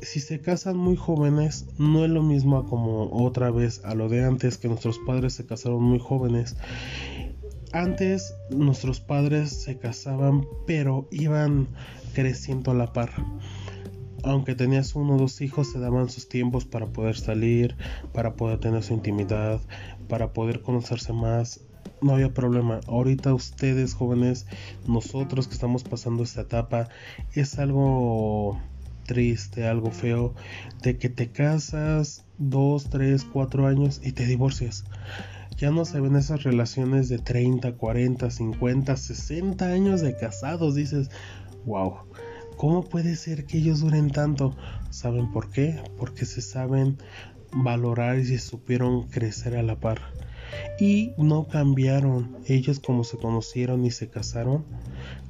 si 0.00 0.20
se 0.20 0.40
casan 0.40 0.76
muy 0.76 0.94
jóvenes 0.94 1.66
no 1.78 2.04
es 2.04 2.10
lo 2.10 2.22
mismo 2.22 2.64
como 2.66 3.10
otra 3.24 3.50
vez 3.50 3.84
a 3.84 3.96
lo 3.96 4.08
de 4.08 4.24
antes 4.24 4.58
que 4.58 4.68
nuestros 4.68 5.00
padres 5.00 5.32
se 5.32 5.44
casaron 5.44 5.82
muy 5.82 5.98
jóvenes 5.98 6.56
antes 7.72 8.34
nuestros 8.50 9.00
padres 9.00 9.50
se 9.50 9.78
casaban 9.78 10.46
pero 10.66 11.08
iban 11.10 11.68
creciendo 12.14 12.70
a 12.70 12.74
la 12.74 12.92
par 12.92 13.12
aunque 14.26 14.54
tenías 14.54 14.94
uno 14.96 15.14
o 15.14 15.18
dos 15.18 15.40
hijos, 15.40 15.70
se 15.70 15.78
daban 15.78 16.10
sus 16.10 16.28
tiempos 16.28 16.64
para 16.64 16.86
poder 16.86 17.16
salir, 17.16 17.76
para 18.12 18.34
poder 18.34 18.58
tener 18.58 18.82
su 18.82 18.92
intimidad, 18.92 19.60
para 20.08 20.32
poder 20.32 20.62
conocerse 20.62 21.12
más. 21.12 21.60
No 22.02 22.14
había 22.14 22.34
problema. 22.34 22.80
Ahorita 22.88 23.32
ustedes 23.32 23.94
jóvenes, 23.94 24.46
nosotros 24.86 25.46
que 25.46 25.54
estamos 25.54 25.84
pasando 25.84 26.24
esta 26.24 26.42
etapa, 26.42 26.88
es 27.34 27.58
algo 27.58 28.60
triste, 29.04 29.66
algo 29.66 29.92
feo, 29.92 30.34
de 30.82 30.98
que 30.98 31.08
te 31.08 31.30
casas 31.30 32.24
dos, 32.38 32.90
tres, 32.90 33.24
cuatro 33.24 33.66
años 33.66 34.00
y 34.02 34.12
te 34.12 34.26
divorcias. 34.26 34.84
Ya 35.56 35.70
no 35.70 35.84
se 35.84 36.00
ven 36.00 36.16
esas 36.16 36.42
relaciones 36.42 37.08
de 37.08 37.18
30, 37.18 37.76
40, 37.76 38.30
50, 38.30 38.96
60 38.96 39.66
años 39.66 40.00
de 40.02 40.16
casados. 40.16 40.74
Dices, 40.74 41.10
wow 41.64 42.06
¿Cómo 42.56 42.84
puede 42.84 43.16
ser 43.16 43.44
que 43.44 43.58
ellos 43.58 43.80
duren 43.80 44.10
tanto? 44.10 44.56
¿Saben 44.88 45.30
por 45.30 45.50
qué? 45.50 45.78
Porque 45.98 46.24
se 46.24 46.40
saben 46.40 46.96
valorar 47.52 48.18
y 48.18 48.24
se 48.24 48.38
supieron 48.38 49.08
crecer 49.08 49.56
a 49.56 49.62
la 49.62 49.78
par. 49.78 50.00
Y 50.80 51.12
no 51.18 51.48
cambiaron. 51.48 52.38
Ellos 52.46 52.80
como 52.80 53.04
se 53.04 53.18
conocieron 53.18 53.84
y 53.84 53.90
se 53.90 54.08
casaron, 54.08 54.64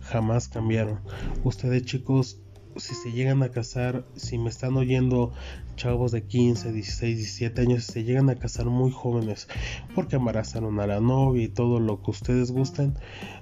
jamás 0.02 0.46
cambiaron. 0.46 1.00
Ustedes 1.42 1.84
chicos, 1.84 2.40
si 2.78 2.94
se 2.94 3.12
llegan 3.12 3.42
a 3.42 3.50
casar, 3.50 4.04
si 4.16 4.38
me 4.38 4.48
están 4.48 4.76
oyendo 4.76 5.32
chavos 5.76 6.12
de 6.12 6.22
15, 6.22 6.72
16, 6.72 7.16
17 7.16 7.60
años, 7.62 7.84
si 7.84 7.92
se 7.92 8.04
llegan 8.04 8.30
a 8.30 8.36
casar 8.36 8.66
muy 8.66 8.90
jóvenes 8.90 9.48
porque 9.94 10.16
embarazaron 10.16 10.80
a 10.80 10.86
la 10.86 11.00
novia 11.00 11.44
y 11.44 11.48
todo 11.48 11.80
lo 11.80 12.02
que 12.02 12.10
ustedes 12.10 12.50
gusten, 12.50 12.94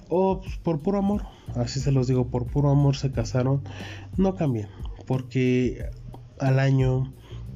o 0.08 0.40
pues, 0.40 0.56
por 0.58 0.80
puro 0.80 0.98
amor, 0.98 1.22
así 1.54 1.80
se 1.80 1.92
los 1.92 2.06
digo, 2.06 2.28
por 2.28 2.46
puro 2.46 2.70
amor 2.70 2.96
se 2.96 3.12
casaron, 3.12 3.62
no 4.16 4.34
cambien, 4.34 4.68
porque 5.06 5.84
al 6.38 6.58
año, 6.58 7.12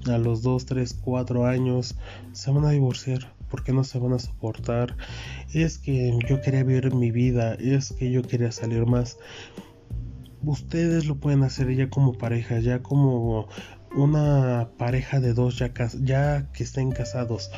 a 0.07 0.19
los 0.19 0.43
2, 0.43 0.67
3, 0.67 0.95
4 0.95 1.47
años, 1.47 1.97
se 2.33 2.51
van 2.51 2.65
a 2.65 2.71
divorciar. 2.71 3.37
porque 3.51 3.73
no 3.73 3.83
se 3.83 3.99
van 3.99 4.13
a 4.13 4.19
soportar? 4.19 4.95
Es 5.55 5.79
que 5.79 6.19
yo 6.29 6.43
quería 6.43 6.65
vivir 6.65 6.95
mi 6.95 7.11
vida, 7.11 7.55
es 7.55 7.93
que 7.93 8.11
yo 8.11 8.23
quería 8.23 8.53
salir 8.53 8.85
más. 8.85 9.17
Ustedes 10.45 11.07
lo 11.07 11.17
pueden 11.17 11.43
hacer 11.43 11.75
ya 11.75 11.91
como 11.91 12.15
pareja, 12.15 12.61
ya 12.61 12.83
como 12.83 13.49
una 13.97 14.71
pareja 14.77 15.21
de 15.21 15.33
dos 15.33 15.59
ya, 15.59 16.49
que 16.53 16.63
estén 16.63 16.93
casados. 16.93 17.51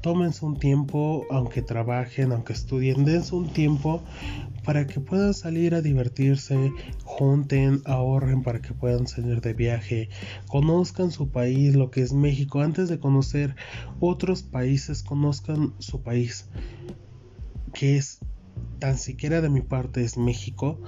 Tómense 0.00 0.44
un 0.44 0.58
tiempo, 0.58 1.24
aunque 1.30 1.62
trabajen, 1.62 2.32
aunque 2.32 2.52
estudien, 2.52 3.04
dense 3.04 3.34
un 3.34 3.52
tiempo 3.52 4.02
para 4.64 4.86
que 4.86 5.00
puedan 5.00 5.32
salir 5.32 5.74
a 5.74 5.80
divertirse, 5.82 6.72
junten, 7.04 7.82
ahorren 7.84 8.42
para 8.42 8.60
que 8.60 8.74
puedan 8.74 9.06
salir 9.06 9.40
de 9.40 9.54
viaje, 9.54 10.08
conozcan 10.48 11.12
su 11.12 11.30
país, 11.30 11.76
lo 11.76 11.90
que 11.90 12.02
es 12.02 12.12
México, 12.12 12.60
antes 12.60 12.88
de 12.88 12.98
conocer 12.98 13.54
otros 14.00 14.42
países, 14.42 15.04
conozcan 15.04 15.74
su 15.78 16.02
país, 16.02 16.48
que 17.72 17.96
es 17.96 18.18
tan 18.78 18.98
siquiera 18.98 19.40
de 19.40 19.48
mi 19.48 19.60
parte 19.60 20.02
es 20.02 20.16
México 20.16 20.80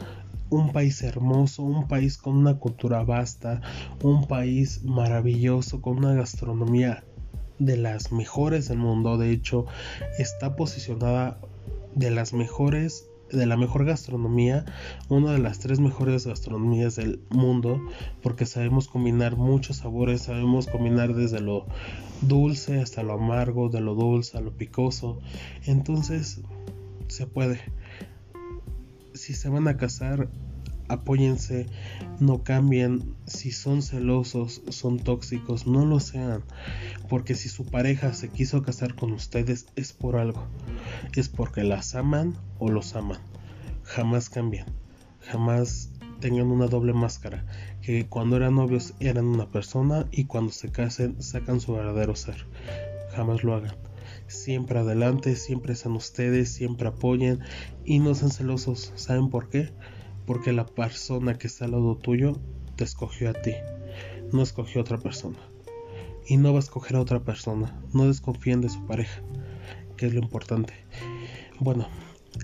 un 0.50 0.72
país 0.72 1.02
hermoso, 1.02 1.62
un 1.62 1.88
país 1.88 2.18
con 2.18 2.37
una 2.37 2.58
cultura 2.58 3.02
vasta, 3.04 3.61
un 4.02 4.26
país 4.26 4.82
maravilloso, 4.84 5.80
con 5.82 5.98
una 5.98 6.14
gastronomía 6.14 7.04
de 7.58 7.76
las 7.76 8.12
mejores 8.12 8.68
del 8.68 8.78
mundo. 8.78 9.18
De 9.18 9.30
hecho, 9.30 9.66
está 10.18 10.56
posicionada 10.56 11.38
de 11.94 12.11
las 12.11 12.32
mejores 12.32 13.08
de 13.30 13.46
la 13.46 13.56
mejor 13.56 13.84
gastronomía, 13.84 14.64
una 15.08 15.32
de 15.32 15.38
las 15.38 15.58
tres 15.58 15.80
mejores 15.80 16.26
gastronomías 16.26 16.96
del 16.96 17.20
mundo, 17.28 17.80
porque 18.22 18.46
sabemos 18.46 18.88
combinar 18.88 19.37
muchos 19.37 19.78
sabores, 19.78 20.22
sabemos 20.22 20.66
combinar 20.66 21.14
desde 21.14 21.40
lo 21.40 21.66
dulce 22.22 22.80
hasta 22.80 23.02
lo 23.02 23.14
amargo, 23.14 23.68
de 23.68 23.80
lo 23.80 23.94
dulce 23.94 24.38
a 24.38 24.40
lo 24.40 24.52
picoso. 24.52 25.18
Entonces, 25.66 26.40
se 27.08 27.26
puede 27.26 27.61
si 29.18 29.35
se 29.35 29.48
van 29.48 29.68
a 29.68 29.76
casar, 29.76 30.31
apóyense, 30.88 31.66
no 32.18 32.42
cambien, 32.42 33.14
si 33.26 33.50
son 33.50 33.83
celosos, 33.83 34.62
son 34.70 34.98
tóxicos, 34.98 35.66
no 35.66 35.85
lo 35.85 36.00
sean, 36.00 36.42
porque 37.09 37.35
si 37.35 37.48
su 37.48 37.66
pareja 37.66 38.14
se 38.14 38.28
quiso 38.31 38.62
casar 38.62 38.94
con 38.94 39.12
ustedes 39.12 39.66
es 39.76 39.92
por 39.92 40.16
algo, 40.16 40.46
es 41.14 41.28
porque 41.28 41.62
las 41.62 41.94
aman 41.94 42.37
o 42.59 42.70
los 42.70 42.94
aman, 42.96 43.20
jamás 43.83 44.31
cambian, 44.31 44.66
jamás 45.20 45.90
tengan 46.20 46.46
una 46.46 46.66
doble 46.66 46.94
máscara, 46.94 47.44
que 47.83 48.07
cuando 48.07 48.37
eran 48.37 48.54
novios 48.54 48.94
eran 49.00 49.26
una 49.26 49.50
persona 49.50 50.07
y 50.11 50.24
cuando 50.24 50.52
se 50.52 50.70
casen 50.70 51.20
sacan 51.20 51.61
su 51.61 51.74
verdadero 51.74 52.16
ser, 52.16 52.46
jamás 53.14 53.44
lo 53.44 53.54
hagan 53.54 53.88
siempre 54.28 54.78
adelante, 54.78 55.36
siempre 55.36 55.74
sean 55.74 55.96
ustedes, 55.96 56.50
siempre 56.50 56.88
apoyen 56.88 57.40
y 57.84 57.98
no 57.98 58.14
sean 58.14 58.30
celosos. 58.30 58.92
¿Saben 58.94 59.30
por 59.30 59.48
qué? 59.48 59.70
Porque 60.26 60.52
la 60.52 60.66
persona 60.66 61.38
que 61.38 61.46
está 61.46 61.64
al 61.64 61.72
lado 61.72 61.96
tuyo 61.96 62.38
te 62.76 62.84
escogió 62.84 63.30
a 63.30 63.32
ti, 63.32 63.54
no 64.32 64.42
escogió 64.42 64.80
a 64.80 64.84
otra 64.84 64.98
persona. 64.98 65.38
Y 66.26 66.36
no 66.36 66.52
va 66.52 66.58
a 66.58 66.60
escoger 66.60 66.96
a 66.96 67.00
otra 67.00 67.24
persona, 67.24 67.80
no 67.94 68.06
desconfíen 68.06 68.60
de 68.60 68.68
su 68.68 68.86
pareja, 68.86 69.22
que 69.96 70.06
es 70.06 70.14
lo 70.14 70.20
importante. 70.20 70.74
Bueno, 71.58 71.88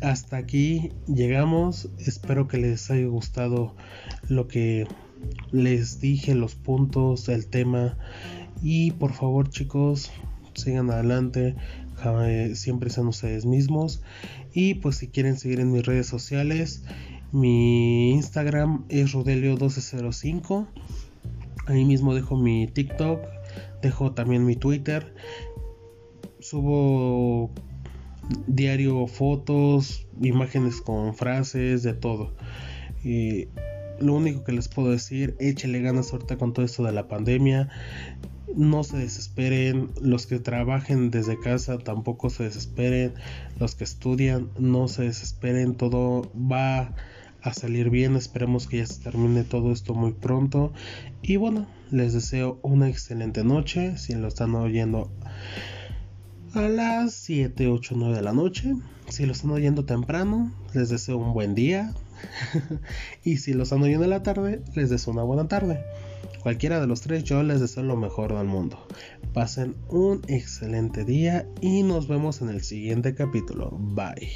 hasta 0.00 0.38
aquí 0.38 0.90
llegamos, 1.06 1.90
espero 1.98 2.48
que 2.48 2.58
les 2.58 2.90
haya 2.90 3.06
gustado 3.06 3.74
lo 4.28 4.48
que 4.48 4.86
les 5.52 6.00
dije, 6.00 6.34
los 6.34 6.54
puntos, 6.54 7.28
el 7.28 7.46
tema. 7.46 7.96
Y 8.62 8.92
por 8.92 9.12
favor 9.12 9.50
chicos, 9.50 10.10
sigan 10.54 10.90
adelante, 10.90 11.56
siempre 12.54 12.90
sean 12.90 13.08
ustedes 13.08 13.46
mismos. 13.46 14.02
Y 14.52 14.74
pues 14.74 14.96
si 14.96 15.08
quieren 15.08 15.36
seguir 15.36 15.60
en 15.60 15.72
mis 15.72 15.84
redes 15.84 16.06
sociales, 16.06 16.84
mi 17.32 18.12
Instagram 18.12 18.84
es 18.88 19.12
Rodelio1205. 19.12 20.66
Ahí 21.66 21.84
mismo 21.84 22.14
dejo 22.14 22.36
mi 22.36 22.66
TikTok, 22.66 23.20
dejo 23.82 24.12
también 24.12 24.44
mi 24.44 24.54
Twitter. 24.54 25.14
Subo 26.40 27.50
diario 28.46 29.06
fotos, 29.06 30.06
imágenes 30.20 30.80
con 30.80 31.14
frases, 31.14 31.82
de 31.82 31.94
todo. 31.94 32.34
Y 33.02 33.48
lo 33.98 34.14
único 34.14 34.44
que 34.44 34.52
les 34.52 34.68
puedo 34.68 34.90
decir, 34.90 35.36
échele 35.40 35.80
ganas 35.80 36.12
ahorita 36.12 36.36
con 36.36 36.52
todo 36.52 36.66
esto 36.66 36.84
de 36.84 36.92
la 36.92 37.08
pandemia. 37.08 37.70
No 38.56 38.84
se 38.84 38.98
desesperen, 38.98 39.90
los 40.00 40.26
que 40.26 40.38
trabajen 40.38 41.10
desde 41.10 41.38
casa 41.38 41.78
tampoco 41.78 42.30
se 42.30 42.44
desesperen, 42.44 43.14
los 43.58 43.74
que 43.74 43.84
estudian 43.84 44.48
no 44.58 44.88
se 44.88 45.04
desesperen, 45.04 45.74
todo 45.74 46.30
va 46.34 46.94
a 47.42 47.52
salir 47.52 47.90
bien, 47.90 48.16
esperemos 48.16 48.66
que 48.66 48.78
ya 48.78 48.86
se 48.86 49.02
termine 49.02 49.44
todo 49.44 49.72
esto 49.72 49.94
muy 49.94 50.12
pronto 50.12 50.72
y 51.20 51.36
bueno, 51.36 51.66
les 51.90 52.14
deseo 52.14 52.58
una 52.62 52.88
excelente 52.88 53.44
noche, 53.44 53.98
si 53.98 54.14
lo 54.14 54.28
están 54.28 54.54
oyendo 54.54 55.10
a 56.54 56.68
las 56.68 57.14
7, 57.14 57.66
8, 57.66 57.94
9 57.98 58.16
de 58.16 58.22
la 58.22 58.32
noche. 58.32 58.74
Si 59.08 59.26
lo 59.26 59.32
están 59.32 59.50
oyendo 59.50 59.84
temprano, 59.84 60.52
les 60.72 60.88
deseo 60.88 61.18
un 61.18 61.34
buen 61.34 61.54
día. 61.54 61.92
y 63.24 63.38
si 63.38 63.52
lo 63.52 63.64
están 63.64 63.82
oyendo 63.82 64.04
en 64.04 64.10
la 64.10 64.22
tarde, 64.22 64.62
les 64.74 64.88
deseo 64.88 65.12
una 65.12 65.24
buena 65.24 65.48
tarde. 65.48 65.84
Cualquiera 66.44 66.78
de 66.78 66.86
los 66.86 67.00
tres, 67.00 67.24
yo 67.24 67.42
les 67.42 67.62
deseo 67.62 67.84
lo 67.84 67.96
mejor 67.96 68.36
del 68.36 68.46
mundo. 68.46 68.86
Pasen 69.32 69.74
un 69.88 70.20
excelente 70.28 71.02
día 71.02 71.48
y 71.62 71.82
nos 71.82 72.06
vemos 72.06 72.42
en 72.42 72.50
el 72.50 72.60
siguiente 72.60 73.14
capítulo. 73.14 73.70
Bye. 73.70 74.28